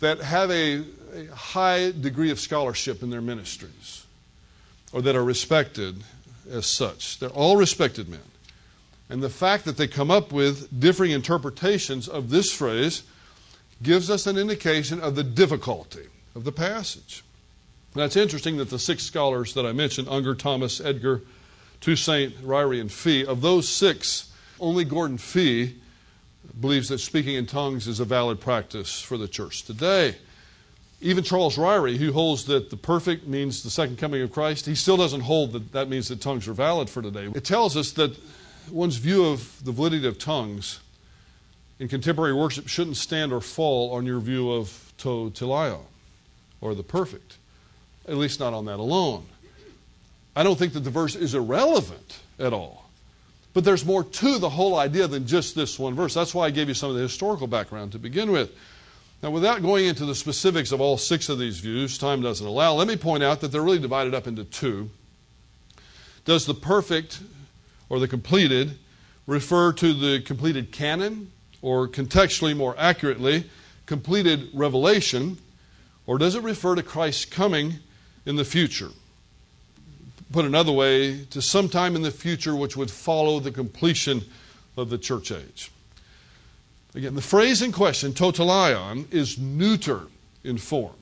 that 0.00 0.18
have 0.18 0.50
a, 0.50 0.82
a 1.14 1.26
high 1.32 1.92
degree 1.92 2.32
of 2.32 2.40
scholarship 2.40 3.04
in 3.04 3.10
their 3.10 3.20
ministries 3.20 4.04
or 4.92 5.02
that 5.02 5.14
are 5.14 5.22
respected 5.22 6.02
as 6.50 6.66
such. 6.66 7.20
They're 7.20 7.28
all 7.28 7.56
respected 7.56 8.08
men. 8.08 8.20
And 9.08 9.22
the 9.22 9.30
fact 9.30 9.66
that 9.66 9.76
they 9.76 9.86
come 9.86 10.10
up 10.10 10.32
with 10.32 10.80
differing 10.80 11.12
interpretations 11.12 12.08
of 12.08 12.30
this 12.30 12.52
phrase 12.52 13.04
gives 13.80 14.10
us 14.10 14.26
an 14.26 14.36
indication 14.36 15.00
of 15.00 15.14
the 15.14 15.22
difficulty 15.22 16.08
of 16.34 16.42
the 16.42 16.52
passage. 16.52 17.22
Now, 17.94 18.04
it's 18.04 18.16
interesting 18.16 18.56
that 18.58 18.70
the 18.70 18.78
six 18.78 19.02
scholars 19.02 19.54
that 19.54 19.66
I 19.66 19.72
mentioned, 19.72 20.08
Unger, 20.08 20.34
Thomas, 20.34 20.80
Edgar, 20.80 21.22
Toussaint, 21.80 22.36
Ryrie, 22.42 22.80
and 22.80 22.90
Fee, 22.90 23.24
of 23.24 23.40
those 23.40 23.68
six, 23.68 24.32
only 24.60 24.84
Gordon 24.84 25.18
Fee 25.18 25.76
believes 26.60 26.88
that 26.88 26.98
speaking 26.98 27.34
in 27.34 27.46
tongues 27.46 27.88
is 27.88 28.00
a 28.00 28.04
valid 28.04 28.40
practice 28.40 29.00
for 29.00 29.16
the 29.16 29.26
church 29.26 29.64
today. 29.64 30.14
Even 31.00 31.24
Charles 31.24 31.56
Ryrie, 31.56 31.96
who 31.96 32.12
holds 32.12 32.44
that 32.44 32.70
the 32.70 32.76
perfect 32.76 33.26
means 33.26 33.62
the 33.62 33.70
second 33.70 33.98
coming 33.98 34.22
of 34.22 34.30
Christ, 34.30 34.66
he 34.66 34.74
still 34.74 34.96
doesn't 34.98 35.22
hold 35.22 35.52
that 35.52 35.72
that 35.72 35.88
means 35.88 36.08
that 36.08 36.20
tongues 36.20 36.46
are 36.46 36.52
valid 36.52 36.90
for 36.90 37.00
today. 37.00 37.28
It 37.34 37.44
tells 37.44 37.76
us 37.76 37.92
that 37.92 38.16
one's 38.70 38.96
view 38.96 39.24
of 39.24 39.64
the 39.64 39.72
validity 39.72 40.06
of 40.06 40.18
tongues 40.18 40.80
in 41.78 41.88
contemporary 41.88 42.34
worship 42.34 42.68
shouldn't 42.68 42.98
stand 42.98 43.32
or 43.32 43.40
fall 43.40 43.92
on 43.92 44.04
your 44.04 44.20
view 44.20 44.52
of 44.52 44.92
to 44.98 45.32
or 46.60 46.74
the 46.74 46.82
perfect 46.82 47.38
at 48.10 48.16
least 48.16 48.40
not 48.40 48.52
on 48.52 48.64
that 48.66 48.80
alone. 48.80 49.24
I 50.34 50.42
don't 50.42 50.58
think 50.58 50.72
that 50.72 50.80
the 50.80 50.90
verse 50.90 51.14
is 51.14 51.34
irrelevant 51.34 52.18
at 52.38 52.52
all. 52.52 52.84
But 53.54 53.64
there's 53.64 53.84
more 53.84 54.04
to 54.04 54.38
the 54.38 54.50
whole 54.50 54.76
idea 54.76 55.06
than 55.06 55.26
just 55.26 55.54
this 55.54 55.78
one 55.78 55.94
verse. 55.94 56.14
That's 56.14 56.34
why 56.34 56.46
I 56.46 56.50
gave 56.50 56.68
you 56.68 56.74
some 56.74 56.90
of 56.90 56.96
the 56.96 57.02
historical 57.02 57.46
background 57.46 57.92
to 57.92 57.98
begin 57.98 58.30
with. 58.30 58.50
Now, 59.22 59.30
without 59.30 59.62
going 59.62 59.86
into 59.86 60.06
the 60.06 60.14
specifics 60.14 60.72
of 60.72 60.80
all 60.80 60.96
six 60.96 61.28
of 61.28 61.38
these 61.38 61.60
views, 61.60 61.98
time 61.98 62.22
doesn't 62.22 62.46
allow, 62.46 62.74
let 62.74 62.88
me 62.88 62.96
point 62.96 63.22
out 63.22 63.40
that 63.40 63.48
they're 63.48 63.62
really 63.62 63.78
divided 63.78 64.14
up 64.14 64.26
into 64.26 64.44
two. 64.44 64.90
Does 66.24 66.46
the 66.46 66.54
perfect 66.54 67.20
or 67.88 67.98
the 67.98 68.08
completed 68.08 68.78
refer 69.26 69.72
to 69.74 69.92
the 69.92 70.20
completed 70.22 70.72
canon, 70.72 71.30
or 71.60 71.86
contextually 71.86 72.56
more 72.56 72.74
accurately, 72.78 73.44
completed 73.84 74.48
revelation, 74.54 75.36
or 76.06 76.18
does 76.18 76.34
it 76.34 76.42
refer 76.42 76.74
to 76.74 76.82
Christ's 76.82 77.24
coming 77.26 77.74
in 78.26 78.36
the 78.36 78.44
future. 78.44 78.90
Put 80.32 80.44
another 80.44 80.72
way, 80.72 81.24
to 81.30 81.42
sometime 81.42 81.96
in 81.96 82.02
the 82.02 82.10
future 82.10 82.54
which 82.54 82.76
would 82.76 82.90
follow 82.90 83.40
the 83.40 83.50
completion 83.50 84.22
of 84.76 84.90
the 84.90 84.98
church 84.98 85.32
age. 85.32 85.70
Again, 86.94 87.14
the 87.14 87.22
phrase 87.22 87.62
in 87.62 87.72
question, 87.72 88.12
to 88.14 88.24
teleion, 88.24 89.12
is 89.12 89.38
neuter 89.38 90.02
in 90.44 90.58
form. 90.58 90.94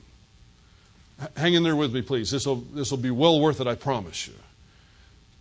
Hang 1.35 1.53
in 1.53 1.63
there 1.63 1.75
with 1.75 1.93
me, 1.93 2.01
please. 2.01 2.31
This 2.31 2.45
will, 2.45 2.57
this 2.57 2.91
will 2.91 2.97
be 2.97 3.11
well 3.11 3.39
worth 3.39 3.59
it, 3.59 3.67
I 3.67 3.75
promise 3.75 4.27
you. 4.27 4.33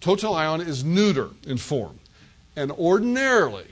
To 0.02 0.10
teleion 0.10 0.66
is 0.66 0.84
neuter 0.84 1.30
in 1.46 1.58
form. 1.58 1.98
And 2.56 2.72
ordinarily, 2.72 3.66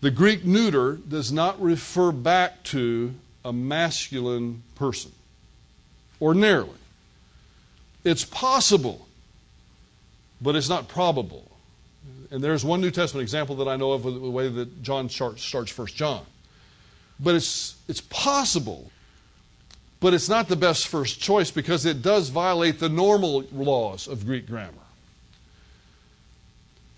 the 0.00 0.10
Greek 0.10 0.44
neuter 0.44 0.94
does 0.96 1.32
not 1.32 1.60
refer 1.60 2.12
back 2.12 2.62
to 2.64 3.14
a 3.44 3.52
masculine 3.52 4.62
person. 4.74 5.12
Ordinarily. 6.20 6.70
It's 8.06 8.24
possible, 8.24 9.04
but 10.40 10.54
it's 10.54 10.68
not 10.68 10.86
probable. 10.86 11.50
And 12.30 12.40
there's 12.40 12.64
one 12.64 12.80
New 12.80 12.92
Testament 12.92 13.22
example 13.22 13.56
that 13.56 13.66
I 13.66 13.74
know 13.74 13.90
of 13.90 14.04
with 14.04 14.14
the 14.22 14.30
way 14.30 14.48
that 14.48 14.80
John 14.84 15.08
starts, 15.08 15.72
First 15.72 15.96
John. 15.96 16.24
But 17.18 17.34
it's, 17.34 17.74
it's 17.88 18.00
possible, 18.02 18.92
but 19.98 20.14
it's 20.14 20.28
not 20.28 20.46
the 20.46 20.54
best 20.54 20.86
first 20.86 21.18
choice 21.18 21.50
because 21.50 21.84
it 21.84 22.00
does 22.00 22.28
violate 22.28 22.78
the 22.78 22.88
normal 22.88 23.42
laws 23.52 24.06
of 24.06 24.24
Greek 24.24 24.46
grammar. 24.46 24.72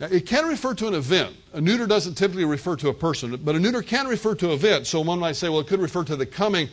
Now, 0.00 0.08
it 0.08 0.26
can 0.26 0.46
refer 0.46 0.74
to 0.74 0.88
an 0.88 0.94
event. 0.94 1.34
A 1.54 1.60
neuter 1.62 1.86
doesn't 1.86 2.16
typically 2.16 2.44
refer 2.44 2.76
to 2.76 2.90
a 2.90 2.94
person, 2.94 3.34
but 3.42 3.54
a 3.54 3.58
neuter 3.58 3.80
can 3.80 4.08
refer 4.08 4.34
to 4.34 4.48
an 4.48 4.52
event. 4.52 4.86
So 4.86 5.00
one 5.00 5.20
might 5.20 5.36
say, 5.36 5.48
well, 5.48 5.60
it 5.60 5.68
could 5.68 5.80
refer 5.80 6.04
to 6.04 6.16
the 6.16 6.26
coming, 6.26 6.68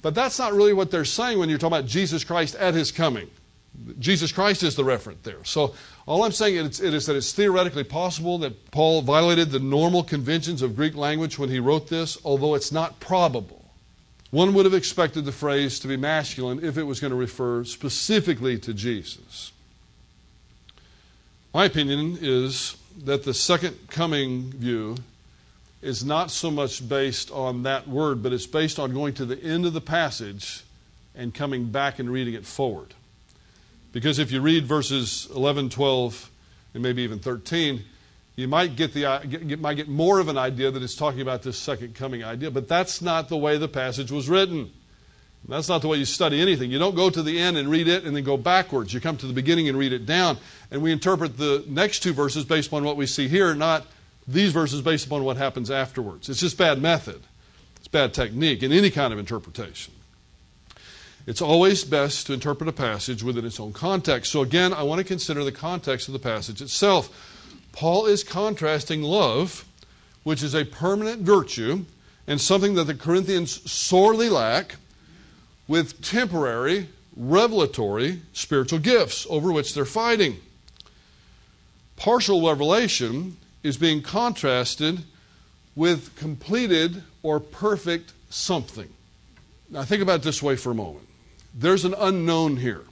but 0.00 0.14
that's 0.14 0.38
not 0.38 0.52
really 0.52 0.74
what 0.74 0.92
they're 0.92 1.04
saying 1.04 1.40
when 1.40 1.48
you're 1.48 1.58
talking 1.58 1.76
about 1.76 1.88
Jesus 1.88 2.22
Christ 2.22 2.54
at 2.54 2.74
his 2.74 2.92
coming. 2.92 3.28
Jesus 3.98 4.32
Christ 4.32 4.62
is 4.62 4.74
the 4.74 4.82
referent 4.82 5.22
there. 5.22 5.44
So 5.44 5.74
all 6.06 6.24
I'm 6.24 6.32
saying 6.32 6.56
is, 6.56 6.80
is 6.80 7.06
that 7.06 7.16
it's 7.16 7.32
theoretically 7.32 7.84
possible 7.84 8.38
that 8.38 8.70
Paul 8.70 9.02
violated 9.02 9.50
the 9.50 9.58
normal 9.58 10.02
conventions 10.02 10.62
of 10.62 10.76
Greek 10.76 10.96
language 10.96 11.38
when 11.38 11.48
he 11.48 11.60
wrote 11.60 11.88
this, 11.88 12.18
although 12.24 12.54
it's 12.54 12.72
not 12.72 13.00
probable. 13.00 13.64
One 14.30 14.54
would 14.54 14.64
have 14.64 14.74
expected 14.74 15.24
the 15.24 15.32
phrase 15.32 15.80
to 15.80 15.88
be 15.88 15.96
masculine 15.96 16.64
if 16.64 16.78
it 16.78 16.84
was 16.84 17.00
going 17.00 17.10
to 17.10 17.16
refer 17.16 17.64
specifically 17.64 18.58
to 18.60 18.74
Jesus. 18.74 19.52
My 21.52 21.64
opinion 21.64 22.18
is 22.20 22.76
that 23.04 23.24
the 23.24 23.34
second 23.34 23.76
coming 23.88 24.52
view 24.52 24.96
is 25.82 26.04
not 26.04 26.30
so 26.30 26.50
much 26.50 26.86
based 26.88 27.30
on 27.32 27.62
that 27.64 27.88
word, 27.88 28.22
but 28.22 28.32
it's 28.32 28.46
based 28.46 28.78
on 28.78 28.92
going 28.92 29.14
to 29.14 29.24
the 29.24 29.42
end 29.42 29.66
of 29.66 29.72
the 29.72 29.80
passage 29.80 30.62
and 31.14 31.34
coming 31.34 31.70
back 31.70 31.98
and 31.98 32.10
reading 32.10 32.34
it 32.34 32.46
forward. 32.46 32.94
Because 33.92 34.18
if 34.18 34.30
you 34.30 34.40
read 34.40 34.66
verses 34.66 35.28
11, 35.34 35.70
12, 35.70 36.30
and 36.74 36.82
maybe 36.82 37.02
even 37.02 37.18
13, 37.18 37.82
you 38.36 38.48
might 38.48 38.76
get, 38.76 38.94
the, 38.94 39.04
uh, 39.04 39.18
get, 39.20 39.60
might 39.60 39.74
get 39.74 39.88
more 39.88 40.18
of 40.20 40.28
an 40.28 40.38
idea 40.38 40.70
that 40.70 40.82
it's 40.82 40.94
talking 40.94 41.20
about 41.20 41.42
this 41.42 41.58
second 41.58 41.94
coming 41.94 42.22
idea, 42.24 42.50
but 42.50 42.68
that's 42.68 43.02
not 43.02 43.28
the 43.28 43.36
way 43.36 43.58
the 43.58 43.68
passage 43.68 44.10
was 44.10 44.28
written. 44.28 44.70
That's 45.48 45.68
not 45.68 45.82
the 45.82 45.88
way 45.88 45.96
you 45.96 46.04
study 46.04 46.40
anything. 46.40 46.70
You 46.70 46.78
don't 46.78 46.94
go 46.94 47.10
to 47.10 47.22
the 47.22 47.38
end 47.38 47.56
and 47.56 47.68
read 47.68 47.88
it 47.88 48.04
and 48.04 48.14
then 48.14 48.24
go 48.24 48.36
backwards. 48.36 48.92
You 48.92 49.00
come 49.00 49.16
to 49.16 49.26
the 49.26 49.32
beginning 49.32 49.68
and 49.68 49.78
read 49.78 49.92
it 49.92 50.06
down. 50.06 50.36
And 50.70 50.82
we 50.82 50.92
interpret 50.92 51.38
the 51.38 51.64
next 51.66 52.00
two 52.00 52.12
verses 52.12 52.44
based 52.44 52.68
upon 52.68 52.84
what 52.84 52.96
we 52.96 53.06
see 53.06 53.26
here, 53.26 53.54
not 53.54 53.86
these 54.28 54.52
verses 54.52 54.82
based 54.82 55.06
upon 55.06 55.24
what 55.24 55.38
happens 55.38 55.70
afterwards. 55.70 56.28
It's 56.28 56.40
just 56.40 56.58
bad 56.58 56.80
method. 56.80 57.20
It's 57.76 57.88
bad 57.88 58.12
technique 58.12 58.62
in 58.62 58.70
any 58.70 58.90
kind 58.90 59.12
of 59.12 59.18
interpretation. 59.18 59.94
It's 61.26 61.42
always 61.42 61.84
best 61.84 62.26
to 62.26 62.32
interpret 62.32 62.68
a 62.68 62.72
passage 62.72 63.22
within 63.22 63.44
its 63.44 63.60
own 63.60 63.72
context. 63.72 64.32
So, 64.32 64.40
again, 64.40 64.72
I 64.72 64.82
want 64.82 65.00
to 65.00 65.04
consider 65.04 65.44
the 65.44 65.52
context 65.52 66.08
of 66.08 66.12
the 66.12 66.18
passage 66.18 66.62
itself. 66.62 67.08
Paul 67.72 68.06
is 68.06 68.24
contrasting 68.24 69.02
love, 69.02 69.64
which 70.22 70.42
is 70.42 70.54
a 70.54 70.64
permanent 70.64 71.22
virtue 71.22 71.84
and 72.26 72.40
something 72.40 72.74
that 72.74 72.84
the 72.84 72.94
Corinthians 72.94 73.70
sorely 73.70 74.28
lack, 74.28 74.76
with 75.68 76.02
temporary, 76.02 76.88
revelatory 77.16 78.22
spiritual 78.32 78.78
gifts 78.78 79.26
over 79.30 79.52
which 79.52 79.74
they're 79.74 79.84
fighting. 79.84 80.36
Partial 81.96 82.48
revelation 82.48 83.36
is 83.62 83.76
being 83.76 84.02
contrasted 84.02 85.00
with 85.76 86.16
completed 86.16 87.02
or 87.22 87.38
perfect 87.38 88.12
something. 88.30 88.88
Now, 89.68 89.84
think 89.84 90.02
about 90.02 90.20
it 90.20 90.22
this 90.22 90.42
way 90.42 90.56
for 90.56 90.72
a 90.72 90.74
moment 90.74 91.09
there's 91.54 91.84
an 91.84 91.94
unknown 91.98 92.56
here. 92.56 92.82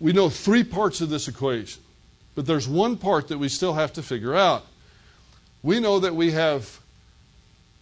We 0.00 0.12
know 0.12 0.30
three 0.30 0.64
parts 0.64 1.00
of 1.00 1.10
this 1.10 1.28
equation, 1.28 1.82
but 2.34 2.46
there's 2.46 2.68
one 2.68 2.96
part 2.96 3.28
that 3.28 3.38
we 3.38 3.48
still 3.48 3.74
have 3.74 3.92
to 3.94 4.02
figure 4.02 4.34
out. 4.34 4.64
We 5.62 5.80
know 5.80 6.00
that 6.00 6.14
we 6.14 6.30
have 6.32 6.80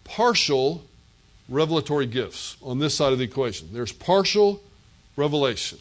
partial 0.04 0.84
revelatory 1.48 2.06
gifts 2.06 2.56
on 2.62 2.78
this 2.78 2.94
side 2.94 3.12
of 3.12 3.18
the 3.18 3.24
equation. 3.24 3.68
There's 3.72 3.92
partial 3.92 4.62
revelation. 5.16 5.78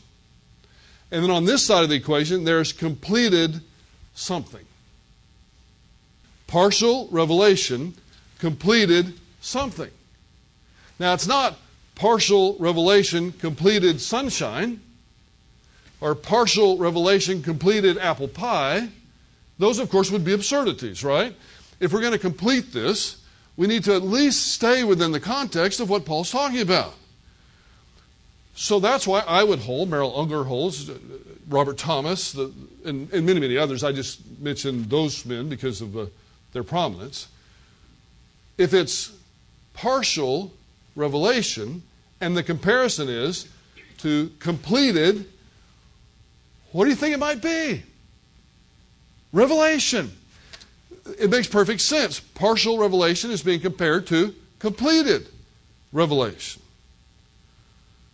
And 1.11 1.23
then 1.23 1.31
on 1.31 1.45
this 1.45 1.65
side 1.65 1.83
of 1.83 1.89
the 1.89 1.95
equation, 1.95 2.43
there's 2.43 2.73
completed 2.73 3.61
something. 4.13 4.65
Partial 6.47 7.07
revelation, 7.11 7.93
completed 8.39 9.13
something. 9.41 9.89
Now, 10.99 11.13
it's 11.13 11.27
not 11.27 11.57
partial 11.97 12.55
revelation, 12.59 13.31
completed 13.33 13.99
sunshine, 13.99 14.79
or 15.99 16.13
partial 16.13 16.77
revelation, 16.77 17.41
completed 17.41 17.97
apple 17.97 18.27
pie. 18.27 18.87
Those, 19.57 19.79
of 19.79 19.89
course, 19.89 20.11
would 20.11 20.23
be 20.23 20.33
absurdities, 20.33 21.03
right? 21.03 21.35
If 21.79 21.91
we're 21.91 22.01
going 22.01 22.13
to 22.13 22.19
complete 22.19 22.71
this, 22.71 23.17
we 23.57 23.65
need 23.65 23.83
to 23.85 23.95
at 23.95 24.03
least 24.03 24.53
stay 24.53 24.83
within 24.83 25.11
the 25.11 25.19
context 25.19 25.79
of 25.79 25.89
what 25.89 26.05
Paul's 26.05 26.29
talking 26.29 26.61
about. 26.61 26.93
So 28.53 28.79
that's 28.79 29.07
why 29.07 29.21
I 29.21 29.43
would 29.43 29.59
hold, 29.59 29.89
Merrill 29.89 30.19
Unger 30.19 30.43
holds, 30.43 30.89
uh, 30.89 30.97
Robert 31.49 31.77
Thomas, 31.77 32.31
the, 32.31 32.51
and, 32.85 33.11
and, 33.11 33.25
many, 33.25 33.39
many 33.39 33.57
others. 33.57 33.83
I 33.83 33.91
just 33.91 34.19
mentioned 34.39 34.85
those 34.85 35.25
men 35.25 35.49
because 35.49 35.81
of 35.81 35.97
uh, 35.97 36.05
their 36.53 36.63
prominence. 36.63 37.27
If 38.57 38.73
it's 38.73 39.11
partial 39.73 40.51
revelation, 40.97 41.83
and 42.19 42.35
the 42.35 42.43
comparison 42.43 43.07
is 43.07 43.47
to 43.99 44.29
completed, 44.39 45.25
what 46.73 46.83
do 46.83 46.89
you 46.89 46.95
think 46.95 47.13
it 47.13 47.19
might 47.19 47.41
be? 47.41 47.83
Revelation. 49.31 50.11
It 51.19 51.29
makes 51.29 51.47
perfect 51.47 51.81
sense. 51.81 52.19
Partial 52.19 52.77
revelation 52.77 53.31
is 53.31 53.41
being 53.41 53.61
compared 53.61 54.07
to 54.07 54.35
completed 54.59 55.29
revelation. 55.93 56.61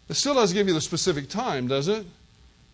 It 0.09 0.15
still 0.15 0.35
doesn't 0.35 0.55
give 0.55 0.67
you 0.67 0.73
the 0.73 0.81
specific 0.81 1.29
time, 1.29 1.67
does 1.67 1.87
it? 1.87 2.05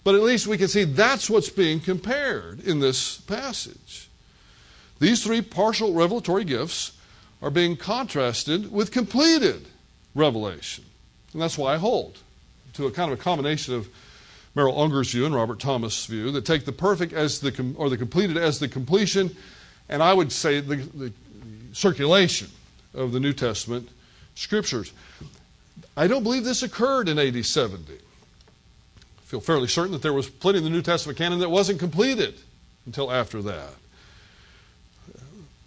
But 0.03 0.16
at 0.16 0.22
least 0.22 0.47
we 0.47 0.57
can 0.57 0.68
see 0.68 0.84
that's 0.84 1.30
what's 1.30 1.49
being 1.49 1.80
compared 1.80 2.62
in 2.62 2.80
this 2.80 3.20
passage. 3.20 4.10
These 4.99 5.24
three 5.24 5.41
partial 5.41 5.93
revelatory 5.93 6.43
gifts 6.43 6.93
are 7.41 7.49
being 7.49 7.78
contrasted 7.78 8.72
with 8.72 8.91
completed 8.91 9.68
revelation. 10.20 10.84
And 11.34 11.41
that's 11.41 11.57
why 11.57 11.74
I 11.74 11.78
hold 11.78 12.17
to 12.74 12.88
a 12.88 12.91
kind 12.91 13.11
of 13.11 13.20
a 13.20 13.22
combination 13.22 13.74
of 13.74 13.88
Merrill 14.55 14.80
Unger's 14.80 15.11
view 15.11 15.26
and 15.26 15.34
Robert 15.34 15.59
Thomas' 15.59 16.05
view 16.05 16.32
that 16.32 16.45
take 16.45 16.65
the 16.65 16.72
perfect 16.72 17.13
as 17.13 17.39
the 17.39 17.74
or 17.78 17.89
the 17.89 17.97
completed 17.97 18.38
as 18.38 18.59
the 18.59 18.67
completion, 18.67 19.36
and 19.88 20.03
I 20.03 20.13
would 20.13 20.32
say 20.32 20.59
the, 20.59 20.76
the 20.76 21.13
circulation 21.74 22.49
of 22.93 23.11
the 23.11 23.20
New 23.20 23.34
Testament 23.34 23.89
scriptures. 24.36 24.91
I 25.95 26.07
don't 26.07 26.24
believe 26.24 26.43
this 26.43 26.63
occurred 26.63 27.09
in 27.09 27.20
AD 27.20 27.45
70. 27.45 27.93
I 27.93 27.97
feel 29.26 29.39
fairly 29.39 29.67
certain 29.67 29.91
that 29.91 30.01
there 30.01 30.13
was 30.13 30.30
plenty 30.30 30.57
of 30.57 30.63
the 30.63 30.70
New 30.70 30.82
Testament 30.82 31.17
canon 31.17 31.39
that 31.39 31.49
wasn't 31.49 31.80
completed 31.80 32.36
until 32.86 33.11
after 33.11 33.41
that. 33.43 33.74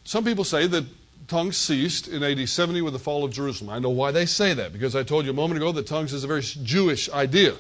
Some 0.05 0.24
people 0.24 0.44
say 0.44 0.66
that 0.66 0.84
tongues 1.29 1.57
ceased 1.57 2.09
in 2.09 2.23
AD 2.23 2.49
70 2.49 2.83
with 2.83 2.93
the 2.93 2.99
fall 2.99 3.25
of 3.25 3.33
Jerusalem. 3.33 3.70
I 3.70 3.79
know 3.79 3.91
why 3.91 4.11
they 4.11 4.27
say 4.27 4.55
that, 4.55 4.73
because 4.73 4.97
I 4.97 5.03
told 5.03 5.25
you 5.25 5.31
a 5.31 5.35
moment 5.35 5.59
ago 5.59 5.73
that 5.73 5.87
tongues 5.87 6.12
is 6.12 6.25
a 6.25 6.27
very 6.27 6.43
Jewish 6.43 7.11
idea. 7.11 7.55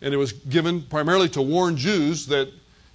And 0.00 0.14
it 0.14 0.16
was 0.16 0.32
given 0.32 0.82
primarily 0.82 1.28
to 1.30 1.42
warn 1.42 1.76
Jews 1.76 2.26
that 2.26 2.48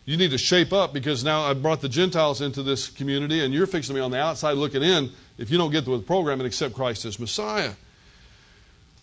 you 0.05 0.17
need 0.17 0.31
to 0.31 0.37
shape 0.37 0.73
up 0.73 0.93
because 0.93 1.23
now 1.23 1.43
I've 1.43 1.61
brought 1.61 1.81
the 1.81 1.89
Gentiles 1.89 2.41
into 2.41 2.63
this 2.63 2.89
community 2.89 3.43
and 3.43 3.53
you're 3.53 3.67
fixing 3.67 3.95
be 3.95 4.01
on 4.01 4.11
the 4.11 4.19
outside 4.19 4.53
looking 4.53 4.83
in 4.83 5.11
if 5.37 5.49
you 5.49 5.57
don't 5.57 5.71
get 5.71 5.87
with 5.87 6.01
the 6.01 6.05
program 6.05 6.39
and 6.39 6.47
accept 6.47 6.73
Christ 6.73 7.05
as 7.05 7.19
Messiah. 7.19 7.73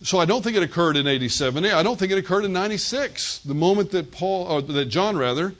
So 0.03 0.19
I 0.19 0.25
don't 0.25 0.43
think 0.43 0.57
it 0.57 0.63
occurred 0.63 0.97
in 0.97 1.07
AD 1.07 1.29
70. 1.31 1.71
I 1.71 1.83
don't 1.83 1.97
think 1.97 2.11
it 2.11 2.17
occurred 2.17 2.43
in 2.45 2.53
96, 2.53 3.39
the 3.39 3.53
moment 3.53 3.91
that 3.91 4.11
Paul, 4.11 4.47
or 4.47 4.61
that 4.61 4.85
John 4.85 5.15
rather, 5.15 5.53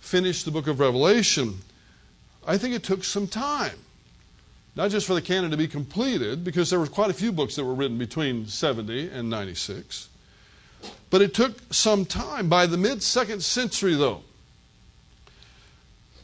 finished 0.00 0.44
the 0.44 0.50
book 0.50 0.66
of 0.66 0.80
Revelation. 0.80 1.58
I 2.46 2.58
think 2.58 2.74
it 2.74 2.82
took 2.82 3.04
some 3.04 3.28
time. 3.28 3.78
Not 4.76 4.90
just 4.90 5.06
for 5.06 5.14
the 5.14 5.22
canon 5.22 5.52
to 5.52 5.56
be 5.56 5.68
completed, 5.68 6.42
because 6.42 6.68
there 6.68 6.80
were 6.80 6.86
quite 6.86 7.10
a 7.10 7.14
few 7.14 7.30
books 7.30 7.54
that 7.56 7.64
were 7.64 7.74
written 7.74 7.96
between 7.96 8.46
70 8.46 9.08
and 9.08 9.30
96. 9.30 10.08
But 11.10 11.22
it 11.22 11.32
took 11.32 11.72
some 11.72 12.04
time. 12.04 12.48
By 12.48 12.66
the 12.66 12.76
mid 12.76 13.02
second 13.02 13.42
century, 13.42 13.94
though, 13.94 14.22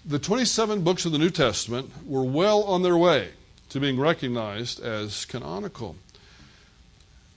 the 0.04 0.18
27 0.18 0.82
books 0.82 1.04
of 1.04 1.12
the 1.12 1.18
New 1.18 1.30
Testament 1.30 1.90
were 2.04 2.24
well 2.24 2.64
on 2.64 2.82
their 2.82 2.96
way 2.96 3.28
to 3.68 3.78
being 3.78 4.00
recognized 4.00 4.80
as 4.80 5.24
canonical. 5.26 5.94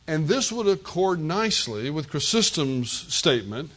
And 0.08 0.28
this 0.28 0.52
would 0.52 0.68
accord 0.68 1.20
nicely 1.20 1.92
with 1.92 2.10
Chrysostom's 2.10 2.92
statement 3.14 3.72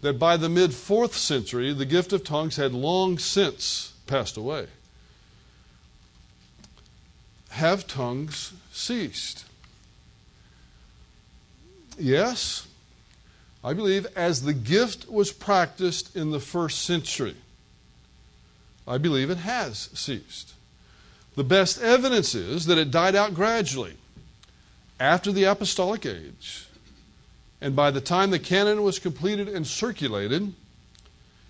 that 0.00 0.18
by 0.18 0.36
the 0.36 0.48
mid 0.48 0.74
fourth 0.74 1.16
century, 1.16 1.72
the 1.72 1.86
gift 1.86 2.12
of 2.12 2.24
tongues 2.24 2.56
had 2.56 2.72
long 2.72 3.16
since 3.18 3.92
passed 4.06 4.36
away 4.36 4.66
have 7.54 7.86
tongues 7.86 8.52
ceased? 8.72 9.44
Yes, 11.98 12.66
I 13.62 13.72
believe 13.72 14.06
as 14.16 14.42
the 14.42 14.52
gift 14.52 15.08
was 15.08 15.32
practiced 15.32 16.16
in 16.16 16.32
the 16.32 16.40
first 16.40 16.82
century, 16.82 17.36
I 18.86 18.98
believe 18.98 19.30
it 19.30 19.38
has 19.38 19.88
ceased. 19.94 20.54
The 21.36 21.44
best 21.44 21.80
evidence 21.80 22.34
is 22.34 22.66
that 22.66 22.78
it 22.78 22.90
died 22.90 23.14
out 23.14 23.34
gradually 23.34 23.94
after 24.98 25.32
the 25.32 25.44
apostolic 25.44 26.04
age. 26.04 26.66
And 27.60 27.74
by 27.74 27.90
the 27.90 28.00
time 28.00 28.30
the 28.30 28.38
canon 28.38 28.82
was 28.82 28.98
completed 28.98 29.48
and 29.48 29.66
circulated, 29.66 30.52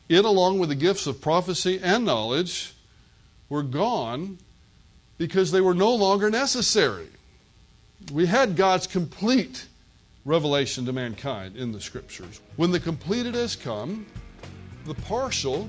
it, 0.09 0.25
along 0.25 0.59
with 0.59 0.69
the 0.69 0.75
gifts 0.75 1.07
of 1.07 1.21
prophecy 1.21 1.81
and 1.83 2.05
knowledge, 2.05 2.75
were 3.49 3.63
gone 3.63 4.39
because 5.19 5.51
they 5.51 5.61
were 5.61 5.75
no 5.75 5.95
longer 5.95 6.31
necessary. 6.31 7.09
We 8.13 8.27
had 8.27 8.57
God's 8.57 8.87
complete 8.87 9.67
revelation 10.25 10.87
to 10.87 10.93
mankind 10.93 11.57
in 11.57 11.73
the 11.73 11.81
scriptures. 11.81 12.41
When 12.57 12.71
the 12.71 12.81
completed 12.81 13.35
has 13.35 13.57
come, 13.57 14.07
the 14.85 14.95
partial 14.95 15.69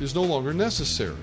is 0.00 0.14
no 0.14 0.22
longer 0.22 0.52
necessary. 0.52 1.16